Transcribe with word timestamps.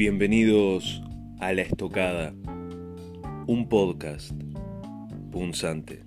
Bienvenidos 0.00 1.02
a 1.40 1.52
La 1.52 1.60
Estocada, 1.60 2.32
un 3.46 3.68
podcast 3.68 4.32
punzante. 5.30 6.06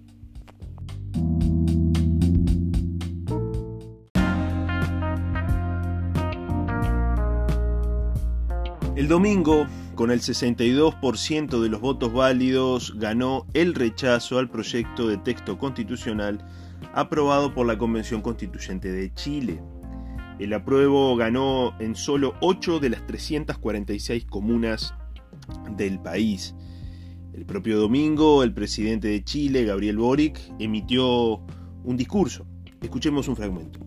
El 8.95 9.07
domingo, 9.07 9.67
con 9.93 10.09
el 10.09 10.21
62% 10.21 11.61
de 11.61 11.69
los 11.69 11.79
votos 11.79 12.11
válidos, 12.11 12.95
ganó 12.97 13.45
el 13.53 13.75
rechazo 13.75 14.39
al 14.39 14.49
proyecto 14.49 15.07
de 15.07 15.17
texto 15.17 15.59
constitucional 15.59 16.43
aprobado 16.95 17.53
por 17.53 17.67
la 17.67 17.77
Convención 17.77 18.23
Constituyente 18.23 18.91
de 18.91 19.13
Chile. 19.13 19.61
El 20.39 20.51
apruebo 20.53 21.15
ganó 21.15 21.75
en 21.79 21.95
solo 21.95 22.35
8 22.41 22.79
de 22.79 22.89
las 22.89 23.05
346 23.05 24.25
comunas 24.25 24.93
del 25.77 26.01
país. 26.01 26.55
El 27.35 27.45
propio 27.45 27.77
domingo, 27.77 28.43
el 28.43 28.53
presidente 28.53 29.07
de 29.07 29.23
Chile, 29.23 29.63
Gabriel 29.63 29.97
Boric, 29.97 30.39
emitió 30.59 31.39
un 31.83 31.97
discurso. 31.97 32.47
Escuchemos 32.81 33.27
un 33.27 33.35
fragmento. 33.35 33.79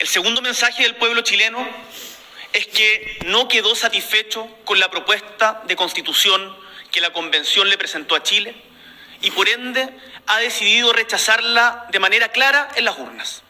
El 0.00 0.06
segundo 0.06 0.40
mensaje 0.40 0.84
del 0.84 0.96
pueblo 0.96 1.20
chileno 1.20 1.58
es 2.54 2.66
que 2.66 3.18
no 3.26 3.46
quedó 3.46 3.74
satisfecho 3.74 4.48
con 4.64 4.80
la 4.80 4.90
propuesta 4.90 5.62
de 5.68 5.76
constitución 5.76 6.40
que 6.90 7.02
la 7.02 7.12
convención 7.12 7.68
le 7.68 7.76
presentó 7.76 8.14
a 8.14 8.22
Chile 8.22 8.67
y 9.20 9.30
por 9.30 9.48
ende 9.48 9.88
ha 10.26 10.38
decidido 10.38 10.92
rechazarla 10.92 11.86
de 11.90 11.98
manera 11.98 12.30
clara 12.30 12.68
en 12.76 12.84
las 12.84 12.98
urnas. 12.98 13.42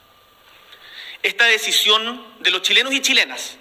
Esta 1.22 1.44
decisión 1.44 2.24
de 2.41 2.50
los 2.50 2.62
chilenos 2.62 2.92
y 2.92 3.00
chilenas 3.00 3.56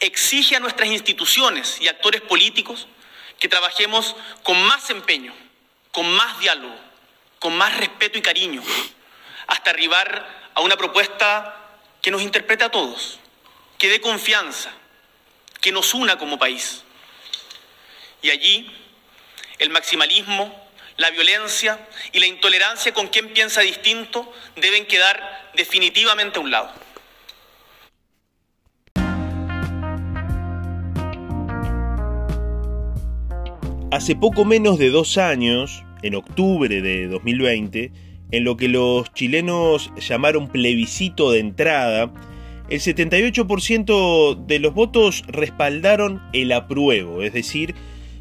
exige 0.00 0.56
a 0.56 0.60
nuestras 0.60 0.88
instituciones 0.88 1.80
y 1.80 1.88
actores 1.88 2.20
políticos 2.22 2.88
que 3.38 3.48
trabajemos 3.48 4.16
con 4.42 4.60
más 4.62 4.90
empeño, 4.90 5.32
con 5.92 6.10
más 6.10 6.38
diálogo, 6.40 6.74
con 7.38 7.56
más 7.56 7.76
respeto 7.76 8.18
y 8.18 8.22
cariño, 8.22 8.62
hasta 9.46 9.70
arribar 9.70 10.50
a 10.54 10.60
una 10.60 10.76
propuesta 10.76 11.56
que 12.02 12.10
nos 12.10 12.22
interprete 12.22 12.64
a 12.64 12.70
todos, 12.70 13.18
que 13.78 13.88
dé 13.88 14.00
confianza, 14.00 14.70
que 15.60 15.72
nos 15.72 15.94
una 15.94 16.18
como 16.18 16.38
país. 16.38 16.82
Y 18.22 18.30
allí 18.30 18.70
el 19.58 19.70
maximalismo, 19.70 20.59
la 21.00 21.10
violencia 21.10 21.80
y 22.12 22.20
la 22.20 22.26
intolerancia 22.26 22.92
con 22.92 23.08
quien 23.08 23.28
piensa 23.30 23.62
distinto 23.62 24.30
deben 24.60 24.84
quedar 24.84 25.18
definitivamente 25.56 26.38
a 26.38 26.42
un 26.42 26.50
lado. 26.50 26.70
Hace 33.90 34.14
poco 34.14 34.44
menos 34.44 34.78
de 34.78 34.90
dos 34.90 35.16
años, 35.16 35.82
en 36.02 36.14
octubre 36.14 36.82
de 36.82 37.08
2020, 37.08 37.92
en 38.30 38.44
lo 38.44 38.58
que 38.58 38.68
los 38.68 39.10
chilenos 39.14 39.90
llamaron 39.96 40.48
plebiscito 40.48 41.32
de 41.32 41.40
entrada, 41.40 42.12
el 42.68 42.78
78% 42.78 44.46
de 44.46 44.58
los 44.60 44.74
votos 44.74 45.24
respaldaron 45.26 46.22
el 46.34 46.52
apruebo, 46.52 47.22
es 47.22 47.32
decir, 47.32 47.74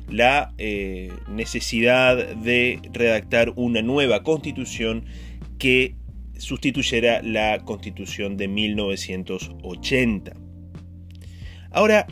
la 0.09 0.53
eh, 0.57 1.11
necesidad 1.29 2.35
de 2.35 2.79
redactar 2.93 3.53
una 3.55 3.81
nueva 3.81 4.23
constitución 4.23 5.05
que 5.57 5.95
sustituyera 6.37 7.21
la 7.21 7.59
constitución 7.59 8.37
de 8.37 8.47
1980. 8.47 10.33
Ahora, 11.71 12.07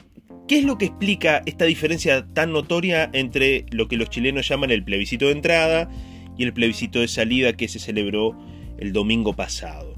¿qué 0.48 0.60
es 0.60 0.66
lo 0.66 0.78
que 0.78 0.86
explica 0.86 1.42
esta 1.46 1.66
diferencia 1.66 2.28
tan 2.34 2.52
notoria 2.52 3.10
entre 3.14 3.66
lo 3.72 3.88
que 3.88 3.98
los 3.98 4.10
chilenos 4.10 4.48
llaman 4.48 4.72
el 4.72 4.84
plebiscito 4.84 5.26
de 5.26 5.32
entrada 5.32 5.90
y 6.38 6.44
el 6.44 6.54
plebiscito 6.54 7.00
de 7.00 7.08
salida 7.08 7.54
que 7.54 7.68
se 7.68 7.80
celebró 7.80 8.38
el 8.78 8.94
domingo 8.94 9.34
pasado? 9.34 9.96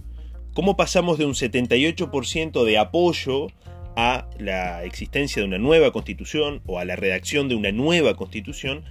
¿Cómo 0.54 0.78
pasamos 0.78 1.18
de 1.18 1.26
un 1.26 1.34
78% 1.34 2.64
de 2.64 2.78
apoyo 2.78 3.48
a 3.96 4.28
la 4.38 4.84
existencia 4.84 5.42
de 5.42 5.48
una 5.48 5.58
nueva 5.58 5.92
constitución 5.92 6.62
o 6.66 6.80
a 6.80 6.86
la 6.86 6.96
redacción 6.96 7.50
de 7.50 7.56
una 7.56 7.72
nueva 7.72 8.16
constitución 8.16 8.84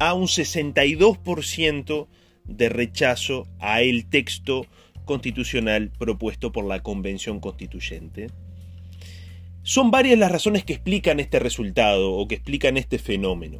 a 0.00 0.14
un 0.14 0.26
62% 0.26 2.06
de 2.44 2.68
rechazo 2.68 3.46
a 3.60 3.82
el 3.82 4.06
texto 4.08 4.66
constitucional 5.04 5.90
propuesto 5.98 6.52
por 6.52 6.64
la 6.64 6.82
Convención 6.82 7.40
Constituyente. 7.40 8.28
Son 9.62 9.90
varias 9.90 10.18
las 10.18 10.32
razones 10.32 10.64
que 10.64 10.72
explican 10.72 11.20
este 11.20 11.38
resultado 11.38 12.12
o 12.12 12.26
que 12.26 12.34
explican 12.34 12.76
este 12.76 12.98
fenómeno. 12.98 13.58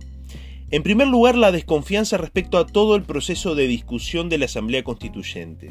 En 0.70 0.82
primer 0.82 1.06
lugar, 1.06 1.36
la 1.36 1.52
desconfianza 1.52 2.16
respecto 2.16 2.58
a 2.58 2.66
todo 2.66 2.96
el 2.96 3.02
proceso 3.02 3.54
de 3.54 3.68
discusión 3.68 4.28
de 4.28 4.38
la 4.38 4.46
Asamblea 4.46 4.82
Constituyente. 4.82 5.70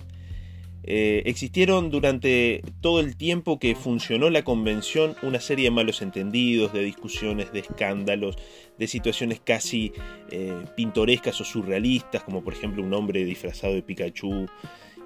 Eh, 0.84 1.24
existieron 1.26 1.92
durante 1.92 2.64
todo 2.82 3.00
el 3.00 3.16
tiempo 3.16 3.60
que 3.60 3.76
funcionó 3.76 4.30
la 4.30 4.44
convención 4.44 5.16
una 5.22 5.40
serie 5.40 5.66
de 5.66 5.72
malos 5.72 6.02
entendidos, 6.02 6.74
de 6.74 6.84
discusiones, 6.84 7.54
de 7.54 7.60
escándalos, 7.60 8.36
de 8.78 8.88
situaciones 8.88 9.40
casi 9.40 9.94
eh, 10.32 10.54
pintorescas 10.76 11.40
o 11.40 11.44
surrealistas, 11.44 12.24
como 12.24 12.44
por 12.44 12.54
ejemplo 12.54 12.84
un 12.84 12.94
hombre 12.94 13.24
disfrazado 13.24 13.74
de 13.74 13.84
Pikachu 13.84 14.48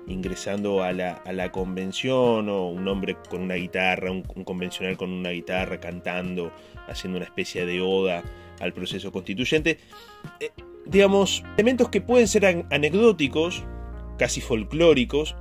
ingresando 0.08 0.84
a 0.84 0.94
la, 0.94 1.52
convención, 1.52 2.47
o 2.50 2.69
un 2.69 2.88
hombre 2.88 3.18
con 3.30 3.41
una 3.41 3.56
guitarra, 3.56 4.12
un, 4.12 4.22
convencional 4.22 4.97
con 4.97 5.12
una 5.12 5.31
guitarra 5.31 5.80
cantando, 5.80 6.52
haciendo 6.88 7.18
una 7.18 7.25
especie 7.25 7.66
de 7.66 7.81
oda 7.81 8.24
al 8.59 8.74
proceso 8.74 9.12
constituyente. 9.12 9.80
Eh, 10.40 10.52
digamos, 10.85 11.44
elementos 11.56 11.90
que 11.90 12.02
pueden 12.02 12.28
ser 12.28 12.46
anecdóticos, 12.69 13.64
casi 14.18 14.42
folclóricos, 14.42 15.36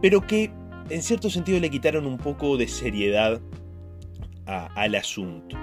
pero 0.00 0.26
que 0.26 0.50
en 0.88 1.02
cierto 1.02 1.30
sentido 1.30 1.60
le 1.60 1.70
quitaron 1.70 2.06
un 2.06 2.18
poco 2.18 2.56
de 2.56 2.68
seriedad 2.68 3.40
al 4.46 4.94
asunto. 4.96 5.56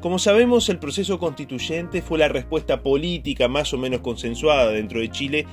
Como 0.00 0.18
sabemos, 0.18 0.68
el 0.68 0.78
proceso 0.78 1.18
constituyente 1.18 2.02
fue 2.02 2.18
la 2.18 2.28
respuesta 2.28 2.82
política 2.82 3.48
más 3.48 3.72
o 3.74 3.78
menos 3.78 4.00
consensuada 4.00 4.70
dentro 4.70 5.00
de 5.00 5.10
Chile 5.10 5.46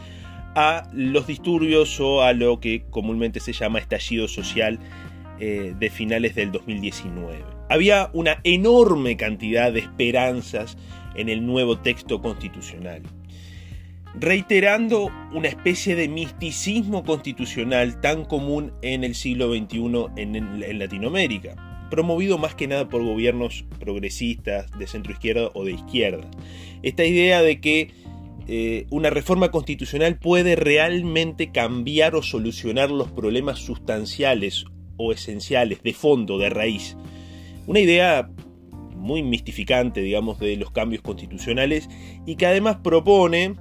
a 0.56 0.88
los 0.94 1.28
disturbios 1.28 2.00
o 2.00 2.22
a 2.22 2.34
lo 2.34 2.60
que 2.60 2.84
comúnmente 2.90 3.40
se 3.40 3.54
llama 3.54 3.80
estallido 3.80 4.28
social 4.28 4.80
eh, 5.40 5.74
de 5.80 5.90
finales 5.90 6.36
del 6.36 6.52
2019. 6.52 7.44
Había 7.70 8.10
una 8.14 8.40
enorme 8.44 9.18
cantidad 9.18 9.72
de 9.72 9.80
esperanzas 9.80 10.78
en 11.16 11.30
el 11.30 11.46
nuevo 11.46 11.78
texto 11.80 12.22
constitucional 12.22 13.04
reiterando 14.16 15.12
una 15.34 15.48
especie 15.48 15.96
de 15.96 16.08
misticismo 16.08 17.04
constitucional 17.04 18.02
tan 18.02 18.26
común 18.26 18.74
en 18.82 19.04
el 19.04 19.16
siglo 19.16 19.54
XXI 19.54 20.08
en, 20.18 20.80
Latinoamérica, 20.80 21.88
promovido 21.90 22.38
más 22.38 22.56
que 22.56 22.68
nada 22.68 22.90
por 22.90 23.04
gobiernos 23.04 23.66
progresistas 23.80 24.70
de 24.78 24.88
centro 24.88 25.14
izquierda 25.14 25.50
o 25.54 25.64
de 25.64 25.74
izquierda. 25.74 26.30
Esta 26.82 27.06
idea 27.06 27.42
de 27.42 27.60
que 27.62 27.92
eh, 28.48 28.88
una 28.90 29.10
reforma 29.10 29.52
constitucional 29.52 30.18
puede 30.18 30.56
realmente 30.56 31.52
cambiar 31.52 32.16
o 32.16 32.24
solucionar 32.24 32.90
los 32.90 33.12
problemas 33.12 33.60
sustanciales 33.60 34.66
o 34.98 35.12
esenciales, 35.12 35.84
de 35.84 35.94
fondo, 35.94 36.38
de 36.40 36.50
raíz. 36.50 36.98
Una 37.68 37.80
idea 37.80 38.30
muy 38.96 39.24
mistificante, 39.24 40.02
digamos, 40.02 40.40
de 40.40 40.58
los 40.58 40.72
cambios 40.72 41.02
constitucionales 41.02 41.90
y 42.26 42.36
que 42.36 42.46
además 42.46 42.78
propone 42.84 43.56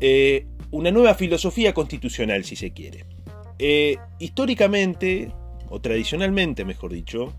eh, 0.00 0.46
una 0.70 0.90
nueva 0.90 1.14
filosofía 1.14 1.72
constitucional, 1.72 2.44
si 2.44 2.56
se 2.56 2.72
quiere. 2.72 3.04
Eh, 3.58 3.96
históricamente, 4.18 5.32
o 5.68 5.80
tradicionalmente, 5.80 6.64
mejor 6.64 6.92
dicho, 6.92 7.32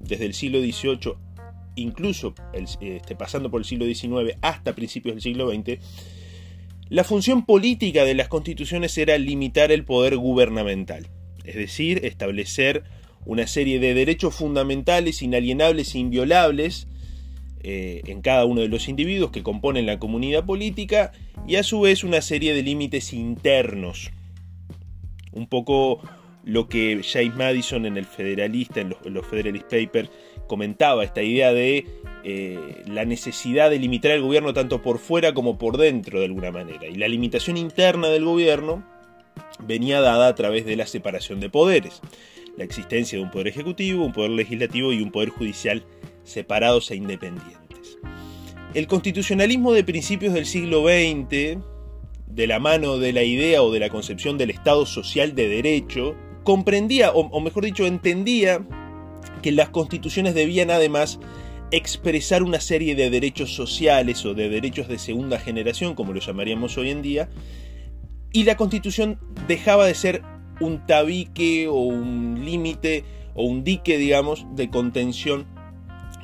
desde 0.00 0.26
el 0.26 0.34
siglo 0.34 0.60
XVIII, 0.60 1.14
incluso 1.76 2.34
este, 2.52 3.16
pasando 3.16 3.50
por 3.50 3.60
el 3.60 3.64
siglo 3.64 3.86
XIX 3.86 4.36
hasta 4.42 4.74
principios 4.74 5.14
del 5.14 5.22
siglo 5.22 5.50
XX, 5.50 5.78
la 6.90 7.04
función 7.04 7.46
política 7.46 8.04
de 8.04 8.14
las 8.14 8.28
constituciones 8.28 8.96
era 8.98 9.16
limitar 9.16 9.72
el 9.72 9.84
poder 9.84 10.16
gubernamental, 10.16 11.08
es 11.44 11.54
decir, 11.54 12.04
establecer 12.04 12.84
una 13.24 13.46
serie 13.46 13.80
de 13.80 13.94
derechos 13.94 14.34
fundamentales, 14.34 15.22
inalienables 15.22 15.94
e 15.94 15.98
inviolables 15.98 16.86
eh, 17.66 18.02
en 18.08 18.20
cada 18.20 18.44
uno 18.44 18.60
de 18.60 18.68
los 18.68 18.90
individuos 18.90 19.30
que 19.30 19.42
componen 19.42 19.86
la 19.86 19.98
comunidad 19.98 20.44
política 20.44 21.12
y 21.46 21.56
a 21.56 21.62
su 21.62 21.80
vez 21.80 22.04
una 22.04 22.20
serie 22.20 22.52
de 22.52 22.62
límites 22.62 23.14
internos. 23.14 24.10
Un 25.32 25.46
poco 25.46 26.02
lo 26.44 26.68
que 26.68 27.00
James 27.02 27.34
Madison 27.34 27.86
en 27.86 27.96
el 27.96 28.04
Federalista, 28.04 28.82
en 28.82 28.94
los, 29.06 29.26
Federalist 29.26 29.64
Papers, 29.64 30.10
comentaba, 30.46 31.04
esta 31.04 31.22
idea 31.22 31.54
de 31.54 31.86
eh, 32.22 32.82
la 32.86 33.06
necesidad 33.06 33.70
de 33.70 33.78
limitar 33.78 34.10
el 34.10 34.20
gobierno 34.20 34.52
tanto 34.52 34.82
por 34.82 34.98
fuera 34.98 35.32
como 35.32 35.56
por 35.56 35.78
dentro 35.78 36.18
de 36.18 36.26
alguna 36.26 36.50
manera. 36.50 36.86
Y 36.86 36.96
la 36.96 37.08
limitación 37.08 37.56
interna 37.56 38.08
del 38.08 38.26
gobierno 38.26 38.84
venía 39.66 40.02
dada 40.02 40.28
a 40.28 40.34
través 40.34 40.66
de 40.66 40.76
la 40.76 40.86
separación 40.86 41.40
de 41.40 41.48
poderes. 41.48 42.02
la 42.58 42.64
existencia 42.64 43.18
de 43.18 43.24
un 43.24 43.30
poder 43.30 43.48
ejecutivo, 43.48 44.04
un 44.04 44.12
poder 44.12 44.32
legislativo 44.32 44.92
y 44.92 45.00
un 45.00 45.10
poder 45.10 45.30
judicial 45.30 45.82
separados 46.24 46.90
e 46.90 46.96
independientes. 46.96 47.98
El 48.74 48.86
constitucionalismo 48.88 49.72
de 49.72 49.84
principios 49.84 50.34
del 50.34 50.46
siglo 50.46 50.82
XX, 50.82 51.58
de 52.26 52.46
la 52.46 52.58
mano 52.58 52.98
de 52.98 53.12
la 53.12 53.22
idea 53.22 53.62
o 53.62 53.70
de 53.70 53.78
la 53.78 53.88
concepción 53.88 54.36
del 54.36 54.50
Estado 54.50 54.84
social 54.86 55.36
de 55.36 55.48
derecho, 55.48 56.16
comprendía, 56.42 57.12
o, 57.12 57.40
mejor 57.40 57.64
dicho, 57.64 57.86
entendía 57.86 58.66
que 59.42 59.52
las 59.52 59.68
constituciones 59.68 60.34
debían 60.34 60.70
además 60.70 61.20
expresar 61.70 62.42
una 62.42 62.60
serie 62.60 62.94
de 62.94 63.10
derechos 63.10 63.54
sociales 63.54 64.24
o 64.26 64.34
de 64.34 64.48
derechos 64.48 64.88
de 64.88 64.98
segunda 64.98 65.38
generación, 65.38 65.94
como 65.94 66.12
lo 66.12 66.20
llamaríamos 66.20 66.76
hoy 66.76 66.90
en 66.90 67.02
día, 67.02 67.28
y 68.32 68.42
la 68.44 68.56
constitución 68.56 69.18
dejaba 69.46 69.86
de 69.86 69.94
ser 69.94 70.22
un 70.60 70.84
tabique 70.86 71.68
o 71.68 71.74
un 71.74 72.44
límite 72.44 73.04
o 73.34 73.44
un 73.44 73.64
dique, 73.64 73.98
digamos, 73.98 74.46
de 74.54 74.70
contención 74.70 75.46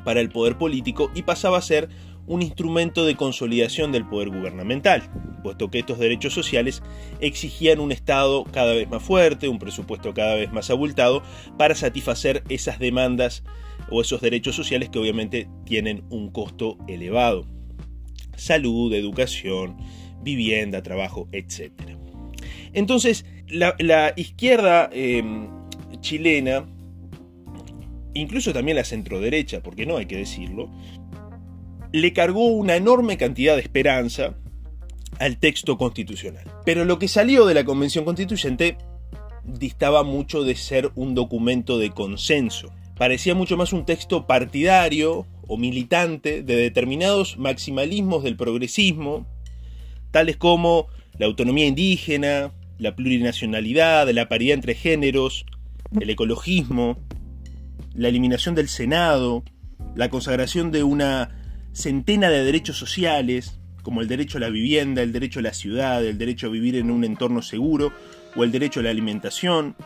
para 0.04 0.20
el 0.20 0.30
poder 0.30 0.58
político 0.58 1.10
y 1.14 1.22
pasaba 1.22 1.58
a 1.58 1.62
ser 1.62 1.88
un 2.26 2.42
instrumento 2.42 3.04
de 3.04 3.16
consolidación 3.16 3.90
del 3.90 4.06
poder 4.06 4.28
gubernamental, 4.28 5.02
puesto 5.42 5.70
que 5.70 5.80
estos 5.80 5.98
derechos 5.98 6.32
sociales 6.32 6.82
exigían 7.20 7.80
un 7.80 7.90
Estado 7.90 8.44
cada 8.44 8.72
vez 8.72 8.88
más 8.88 9.02
fuerte, 9.02 9.48
un 9.48 9.58
presupuesto 9.58 10.14
cada 10.14 10.36
vez 10.36 10.52
más 10.52 10.70
abultado, 10.70 11.22
para 11.58 11.74
satisfacer 11.74 12.44
esas 12.48 12.78
demandas 12.78 13.42
o 13.90 14.00
esos 14.00 14.20
derechos 14.20 14.54
sociales 14.54 14.90
que 14.90 14.98
obviamente 14.98 15.48
tienen 15.64 16.04
un 16.10 16.30
costo 16.30 16.78
elevado. 16.86 17.46
Salud, 18.36 18.92
educación, 18.94 19.76
vivienda, 20.22 20.82
trabajo, 20.82 21.28
etc. 21.32 21.72
Entonces, 22.72 23.24
la, 23.48 24.12
izquierda 24.16 24.88
em, 24.92 25.48
chilena, 26.00 26.66
incluso 28.14 28.52
también 28.52 28.76
la 28.76 28.84
centroderecha, 28.84 29.62
porque 29.62 29.86
no 29.86 29.96
hay 29.96 30.06
que 30.06 30.16
decirlo, 30.16 30.70
le 31.92 32.12
cargó 32.12 32.46
una 32.46 32.76
enorme 32.76 33.16
cantidad 33.16 33.56
de 33.56 33.62
esperanza 33.62 34.34
al 35.18 35.38
texto 35.38 35.76
constitucional. 35.76 36.44
Pero 36.64 36.84
lo 36.84 36.98
que 36.98 37.08
salió 37.08 37.46
de 37.46 37.54
la 37.54 37.64
Convención 37.64 38.04
Constituyente 38.04 38.76
distaba 39.44 40.02
mucho 40.02 40.44
de 40.44 40.54
ser 40.54 40.90
un 40.94 41.14
documento 41.14 41.78
de 41.78 41.90
consenso. 41.90 42.72
Parecía 42.96 43.34
mucho 43.34 43.56
más 43.56 43.72
un 43.72 43.84
texto 43.86 44.26
partidario 44.26 45.26
o 45.46 45.56
militante 45.56 46.42
de 46.42 46.56
determinados 46.56 47.38
maximalismos 47.38 48.22
del 48.22 48.36
progresismo, 48.36 49.26
tales 50.10 50.36
como 50.36 50.88
la 51.18 51.26
autonomía 51.26 51.66
indígena, 51.66 52.52
la 52.78 52.94
plurinacionalidad, 52.94 54.08
la 54.10 54.28
paridad 54.28 54.54
entre 54.54 54.74
géneros, 54.74 55.44
el 55.98 56.08
ecologismo, 56.08 56.98
la 58.00 58.08
eliminación 58.08 58.54
del 58.54 58.70
Senado, 58.70 59.44
la 59.94 60.08
consagración 60.08 60.70
de 60.70 60.82
una 60.82 61.36
centena 61.74 62.30
de 62.30 62.42
derechos 62.44 62.78
sociales, 62.78 63.60
como 63.82 64.00
el 64.00 64.08
derecho 64.08 64.38
a 64.38 64.40
la 64.40 64.48
vivienda, 64.48 65.02
el 65.02 65.12
derecho 65.12 65.40
a 65.40 65.42
la 65.42 65.52
ciudad, 65.52 66.02
el 66.02 66.16
derecho 66.16 66.46
a 66.46 66.50
vivir 66.50 66.76
en 66.76 66.90
un 66.90 67.04
entorno 67.04 67.42
seguro 67.42 67.92
o 68.36 68.42
el 68.42 68.52
derecho 68.52 68.80
a 68.80 68.84
la 68.84 68.90
alimentación, 68.90 69.76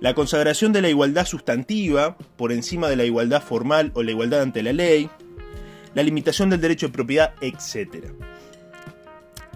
la 0.00 0.14
consagración 0.14 0.72
de 0.72 0.82
la 0.82 0.88
igualdad 0.88 1.26
sustantiva 1.26 2.16
por 2.36 2.52
encima 2.52 2.88
de 2.88 2.94
la 2.94 3.06
igualdad 3.06 3.42
formal 3.42 3.90
o 3.94 4.04
la 4.04 4.12
igualdad 4.12 4.42
ante 4.42 4.62
la 4.62 4.72
ley, 4.72 5.10
la 5.94 6.04
limitación 6.04 6.50
del 6.50 6.60
derecho 6.60 6.86
de 6.86 6.92
propiedad, 6.92 7.34
etc. 7.40 8.06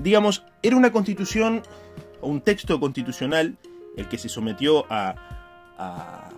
Digamos, 0.03 0.43
era 0.65 0.75
una 0.75 0.91
constitución 0.91 1.63
o 2.21 2.29
un 2.29 2.41
texto 2.41 2.81
constitucional 2.81 3.57
el 3.97 4.09
que 4.09 4.19
se 4.19 4.29
sometió 4.29 4.87
a, 4.91 5.15
a 5.79 6.31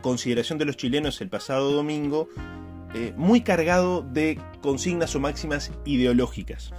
consideración 0.00 0.58
de 0.58 0.64
los 0.64 0.76
chilenos 0.76 1.20
el 1.20 1.28
pasado 1.28 1.70
domingo, 1.72 2.28
eh, 2.94 3.12
muy 3.16 3.40
cargado 3.40 4.02
de 4.02 4.38
consignas 4.62 5.14
o 5.16 5.20
máximas 5.20 5.72
ideológicas. 5.84 6.72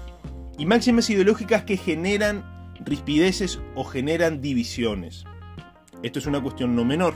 Y 0.58 0.66
máximas 0.66 1.10
ideológicas 1.10 1.64
que 1.64 1.78
generan 1.78 2.72
rispideces 2.80 3.60
o 3.76 3.84
generan 3.84 4.42
divisiones. 4.42 5.26
Esto 6.04 6.20
es 6.20 6.26
una 6.26 6.42
cuestión 6.42 6.76
no 6.76 6.86
menor. 6.86 7.14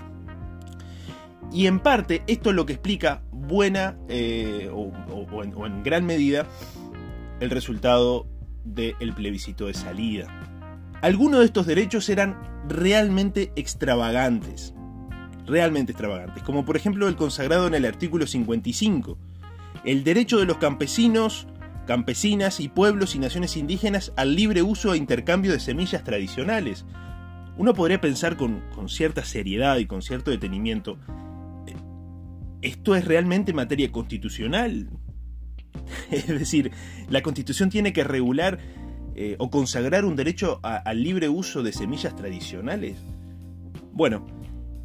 Y 1.52 1.68
en 1.68 1.80
parte 1.80 2.24
esto 2.28 2.50
es 2.50 2.56
lo 2.56 2.66
que 2.66 2.74
explica 2.74 3.24
buena 3.32 3.98
eh, 4.08 4.70
o, 4.72 4.92
en, 5.44 5.84
gran 5.84 6.06
medida 6.06 6.46
el 7.40 7.50
resultado 7.50 8.28
del 8.66 9.14
plebiscito 9.14 9.68
de 9.68 9.74
salida. 9.74 10.28
Algunos 11.02 11.40
de 11.40 11.46
estos 11.46 11.66
derechos 11.66 12.10
eran 12.10 12.38
realmente 12.68 13.54
extravagantes 13.56 14.74
realmente 15.50 15.92
extravagantes, 15.92 16.44
como 16.44 16.64
por 16.64 16.78
ejemplo 16.78 17.08
el 17.08 17.16
consagrado 17.16 17.68
en 17.68 17.74
el 17.74 17.86
artículo 17.86 18.28
55, 18.28 19.18
el 19.84 20.04
derecho 20.04 20.40
de 20.40 20.46
los 20.46 20.58
campesinos, 20.58 21.48
campesinas 21.86 22.60
y 22.60 22.70
pueblos 22.70 23.16
y 23.16 23.20
naciones 23.20 23.58
indígenas 23.58 24.14
al 24.16 24.36
libre 24.36 24.62
uso 24.62 24.94
e 24.94 24.98
intercambio 24.98 25.52
de 25.52 25.60
semillas 25.60 26.04
tradicionales. 26.04 26.86
Uno 27.58 27.74
podría 27.74 28.00
pensar 28.00 28.38
con, 28.38 28.62
cierta 28.88 29.26
seriedad 29.26 29.78
y 29.78 29.86
con 29.86 30.02
cierto 30.02 30.32
detenimiento, 30.32 30.98
¿esto 32.62 32.96
es 32.96 33.06
realmente 33.06 33.54
materia 33.54 33.92
constitucional? 33.92 34.90
Es 36.12 36.28
decir, 36.28 36.72
la 37.10 37.22
constitución 37.22 37.70
tiene 37.70 37.94
que 37.94 38.04
regular 38.04 38.60
eh, 39.16 39.36
o 39.40 39.50
consagrar 39.50 40.06
un 40.06 40.16
derecho 40.16 40.60
al 40.64 41.04
libre 41.04 41.30
uso 41.30 41.64
de 41.64 41.74
semillas 41.74 42.16
tradicionales. 42.16 42.98
Bueno, 43.92 44.28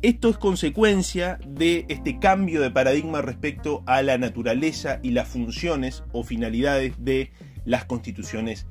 esto 0.05 0.29
es 0.29 0.37
consecuencia 0.37 1.39
de 1.47 1.87
este 1.89 2.19
cambio 2.19 2.61
de 2.61 2.71
paradigma 2.71 3.23
respecto 3.23 3.83
a 3.87 4.03
la 4.03 4.19
naturaleza 4.19 5.01
y 5.03 5.13
las 5.13 5.29
funciones 5.29 6.05
o 6.13 6.25
finalidades 6.25 6.93
de 7.03 7.33
las 7.65 7.87
constituciones 7.87 8.67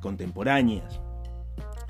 contemporáneas. 0.00 0.98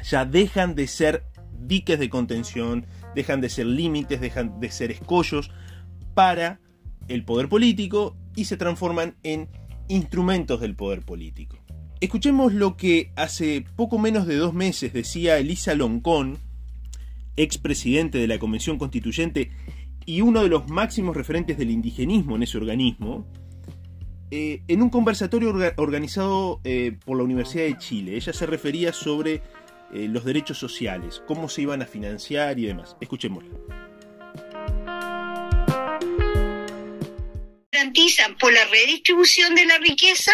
Ya 0.03 0.25
dejan 0.25 0.75
de 0.75 0.89
ser 0.89 1.25
diques 1.61 1.97
de 2.01 2.11
contención, 2.11 2.85
dejan 3.15 3.41
de 3.41 3.51
ser 3.51 3.67
límites, 3.67 4.21
dejan 4.21 4.59
de 4.59 4.73
ser 4.73 4.91
escollos 4.91 5.53
para 6.15 6.59
el 7.07 7.25
poder 7.25 7.49
político 7.49 8.17
y 8.35 8.47
se 8.47 8.57
transforman 8.57 9.15
en 9.23 9.49
instrumentos 9.87 10.61
del 10.61 10.75
poder 10.75 11.03
político. 11.03 11.57
Escuchemos 12.01 12.53
lo 12.53 12.77
que 12.77 13.13
hace 13.15 13.65
poco 13.77 13.97
menos 14.01 14.27
de 14.27 14.35
dos 14.35 14.55
meses 14.55 14.93
decía 14.93 15.39
Elisa 15.39 15.77
Loncón, 15.77 16.41
expresidente 17.37 18.19
de 18.19 18.27
la 18.27 18.39
Convención 18.39 18.79
Constituyente 18.79 19.51
y 20.05 20.21
uno 20.21 20.43
de 20.43 20.49
los 20.49 20.69
máximos 20.69 21.17
referentes 21.17 21.57
del 21.59 21.71
indigenismo 21.71 22.37
en 22.37 22.43
ese 22.43 22.59
organismo, 22.59 23.27
eh, 24.31 24.63
en 24.69 24.83
un 24.83 24.91
conversatorio 24.91 25.55
organizado 25.77 26.61
eh, 26.65 26.97
por 27.05 27.17
la 27.17 27.25
Universidad 27.25 27.65
de 27.65 27.79
Chile. 27.79 28.17
Ella 28.17 28.33
se 28.33 28.47
refería 28.47 28.93
sobre 28.93 29.43
eh, 29.93 30.09
los 30.09 30.25
derechos 30.25 30.59
sociales, 30.59 31.23
cómo 31.27 31.49
se 31.49 31.63
iban 31.63 31.83
a 31.83 31.87
financiar 31.87 32.59
y 32.59 32.67
demás. 32.67 32.97
Escuchémosla. 33.01 33.51
Garantizan 37.71 38.37
por 38.39 38.53
la 38.53 38.65
redistribución 38.65 39.55
de 39.55 39.67
la 39.67 39.79
riqueza, 39.79 40.33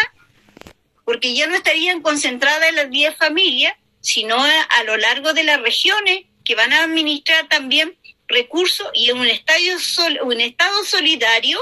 porque 1.03 1.35
ya 1.35 1.47
no 1.47 1.55
estarían 1.55 2.01
concentradas 2.01 2.69
en 2.69 2.75
las 2.75 2.89
10 2.89 3.17
familias, 3.17 3.73
sino 4.01 4.35
a 4.37 4.83
lo 4.85 4.95
largo 4.95 5.33
de 5.33 5.43
las 5.43 5.61
regiones 5.61 6.28
que 6.49 6.55
van 6.55 6.73
a 6.73 6.83
administrar 6.85 7.47
también 7.47 7.93
recursos 8.27 8.87
y 8.95 9.11
un, 9.11 9.23
estadio 9.27 9.75
un 10.23 10.41
Estado 10.41 10.83
solidario 10.83 11.59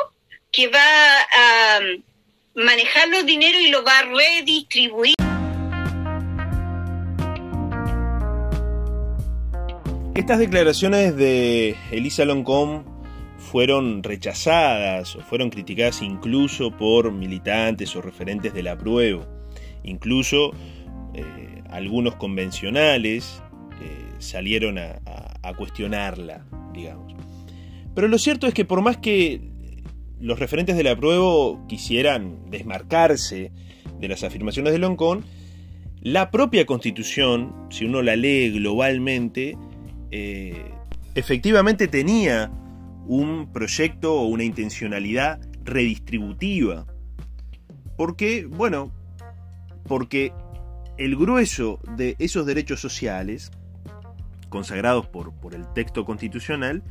que 0.49 0.69
va 0.69 0.79
a 0.79 1.79
um, 1.79 2.63
manejar 2.63 3.09
los 3.09 3.25
dineros 3.25 3.59
y 3.59 3.67
los 3.67 3.85
va 3.85 3.99
a 3.99 4.03
redistribuir. 4.03 5.15
Estas 10.15 10.39
declaraciones 10.39 11.17
de 11.17 11.75
Elisa 11.91 12.23
Loncom 12.23 12.85
fueron 13.39 14.03
rechazadas 14.03 15.17
o 15.17 15.19
fueron 15.19 15.49
criticadas 15.49 16.01
incluso 16.01 16.71
por 16.71 17.11
militantes 17.11 17.93
o 17.97 18.01
referentes 18.01 18.53
de 18.53 18.63
la 18.63 18.77
prueba, 18.77 19.27
incluso 19.83 20.53
eh, 21.13 21.61
algunos 21.71 22.15
convencionales 22.15 23.41
salieron 24.19 24.77
a, 24.77 25.01
cuestionarla, 25.57 26.45
digamos. 26.73 27.15
Pero 27.95 28.09
lo 28.09 28.17
cierto 28.17 28.47
es 28.47 28.53
que 28.53 28.65
por 28.65 28.81
más 28.81 28.97
que 28.97 29.41
los 30.19 30.39
referentes 30.39 30.75
de 30.75 30.83
la 30.83 30.95
prueba 30.95 31.65
quisieran 31.67 32.49
desmarcarse 32.49 33.51
de 33.99 34.07
las 34.07 34.23
afirmaciones 34.23 34.73
de 34.73 34.79
Loncón, 34.79 35.23
la 36.01 36.29
propia 36.29 36.65
constitución, 36.65 37.55
si 37.69 37.85
uno 37.85 38.01
la 38.01 38.15
lee 38.15 38.51
globalmente, 38.51 39.57
eh, 40.11 40.71
efectivamente 41.15 41.87
tenía 41.87 42.51
un 43.07 43.51
proyecto 43.51 44.13
o 44.15 44.25
una 44.27 44.43
intencionalidad 44.43 45.39
redistributiva. 45.63 46.85
Porque, 47.95 48.45
bueno, 48.45 48.91
porque 49.87 50.33
el 50.97 51.15
grueso 51.15 51.79
de 51.95 52.15
esos 52.19 52.45
derechos 52.45 52.79
sociales 52.79 53.51
consagrados 54.49 55.07
por, 55.07 55.33
por 55.33 55.53
el 55.53 55.65
texto 55.73 56.05
constitucional, 56.05 56.83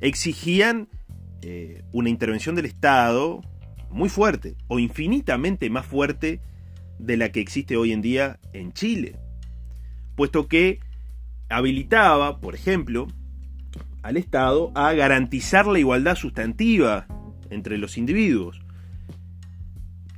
exigían 0.00 0.88
eh, 1.42 1.82
una 1.92 2.08
intervención 2.08 2.54
del 2.54 2.66
Estado 2.66 3.40
muy 3.90 4.08
fuerte 4.08 4.56
o 4.66 4.78
infinitamente 4.78 5.70
más 5.70 5.86
fuerte 5.86 6.40
de 6.98 7.16
la 7.16 7.30
que 7.30 7.40
existe 7.40 7.76
hoy 7.76 7.92
en 7.92 8.02
día 8.02 8.38
en 8.52 8.72
Chile, 8.72 9.18
puesto 10.16 10.48
que 10.48 10.80
habilitaba, 11.48 12.40
por 12.40 12.54
ejemplo, 12.54 13.06
al 14.02 14.16
Estado 14.16 14.72
a 14.74 14.92
garantizar 14.92 15.66
la 15.66 15.78
igualdad 15.78 16.16
sustantiva 16.16 17.06
entre 17.50 17.78
los 17.78 17.96
individuos. 17.98 18.63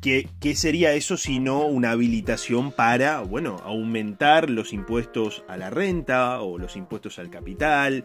¿Qué, 0.06 0.28
¿Qué, 0.38 0.54
sería 0.54 0.92
eso 0.92 1.16
sino 1.16 1.66
una 1.66 1.90
habilitación 1.90 2.70
para, 2.70 3.22
bueno, 3.22 3.56
aumentar 3.64 4.48
los 4.50 4.72
impuestos 4.72 5.42
a 5.48 5.56
la 5.56 5.68
renta 5.68 6.40
o 6.42 6.58
los 6.58 6.76
impuestos 6.76 7.18
al 7.18 7.28
capital 7.28 8.04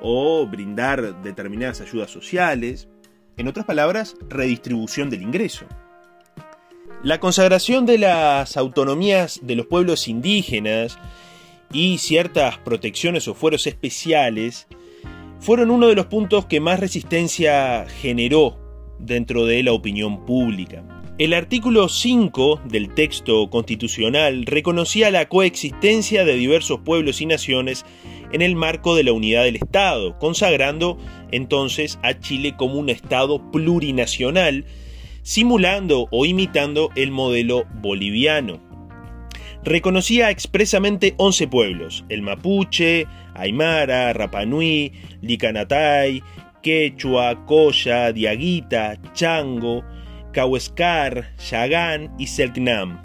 o 0.00 0.46
brindar 0.46 1.20
determinadas 1.20 1.82
ayudas 1.82 2.10
sociales? 2.10 2.88
En 3.36 3.48
otras 3.48 3.66
palabras, 3.66 4.16
redistribución 4.30 5.10
del 5.10 5.20
ingreso. 5.20 5.66
La 7.02 7.20
consagración 7.20 7.84
de 7.84 7.98
las 7.98 8.56
autonomías 8.56 9.38
de 9.42 9.56
los 9.56 9.66
pueblos 9.66 10.08
indígenas 10.08 10.98
y 11.70 11.98
ciertas 11.98 12.56
protecciones 12.56 13.28
o 13.28 13.34
fueros 13.34 13.66
especiales 13.66 14.68
fueron 15.38 15.70
uno 15.70 15.88
de 15.88 15.96
los 15.96 16.06
puntos 16.06 16.46
que 16.46 16.60
más 16.60 16.80
resistencia 16.80 17.84
generó 18.00 18.58
dentro 18.98 19.44
de 19.44 19.62
la 19.62 19.72
opinión 19.72 20.24
pública. 20.24 21.01
El 21.18 21.34
artículo 21.34 21.90
5 21.90 22.62
del 22.64 22.94
texto 22.94 23.50
constitucional 23.50 24.46
reconocía 24.46 25.10
la 25.10 25.28
coexistencia 25.28 26.24
de 26.24 26.36
diversos 26.36 26.80
pueblos 26.80 27.20
y 27.20 27.26
naciones 27.26 27.84
en 28.32 28.40
el 28.40 28.56
marco 28.56 28.96
de 28.96 29.04
la 29.04 29.12
unidad 29.12 29.44
del 29.44 29.56
Estado, 29.56 30.18
consagrando 30.18 30.96
entonces 31.30 31.98
a 32.02 32.18
Chile 32.18 32.54
como 32.56 32.76
un 32.76 32.88
Estado 32.88 33.50
plurinacional, 33.50 34.64
simulando 35.20 36.08
o 36.10 36.24
imitando 36.24 36.88
el 36.96 37.10
modelo 37.10 37.66
boliviano. 37.82 38.58
Reconocía 39.64 40.30
expresamente 40.30 41.14
11 41.18 41.46
pueblos, 41.46 42.04
el 42.08 42.22
mapuche, 42.22 43.06
aymara, 43.34 44.14
rapanui, 44.14 44.92
licanatay, 45.20 46.22
quechua, 46.62 47.44
coya, 47.44 48.12
diaguita, 48.12 48.98
chango, 49.12 49.84
cahuescar, 50.32 51.34
yagán 51.50 52.12
y 52.18 52.26
selknam, 52.26 53.00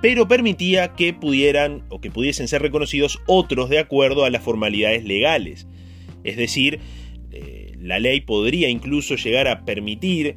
pero 0.00 0.28
permitía 0.28 0.94
que 0.94 1.12
pudieran 1.12 1.84
o 1.88 2.00
que 2.00 2.10
pudiesen 2.10 2.48
ser 2.48 2.62
reconocidos 2.62 3.20
otros 3.26 3.68
de 3.68 3.78
acuerdo 3.78 4.24
a 4.24 4.30
las 4.30 4.42
formalidades 4.42 5.04
legales. 5.04 5.66
Es 6.24 6.36
decir, 6.36 6.80
eh, 7.32 7.74
la 7.78 7.98
ley 7.98 8.20
podría 8.20 8.68
incluso 8.68 9.16
llegar 9.16 9.48
a 9.48 9.64
permitir 9.64 10.36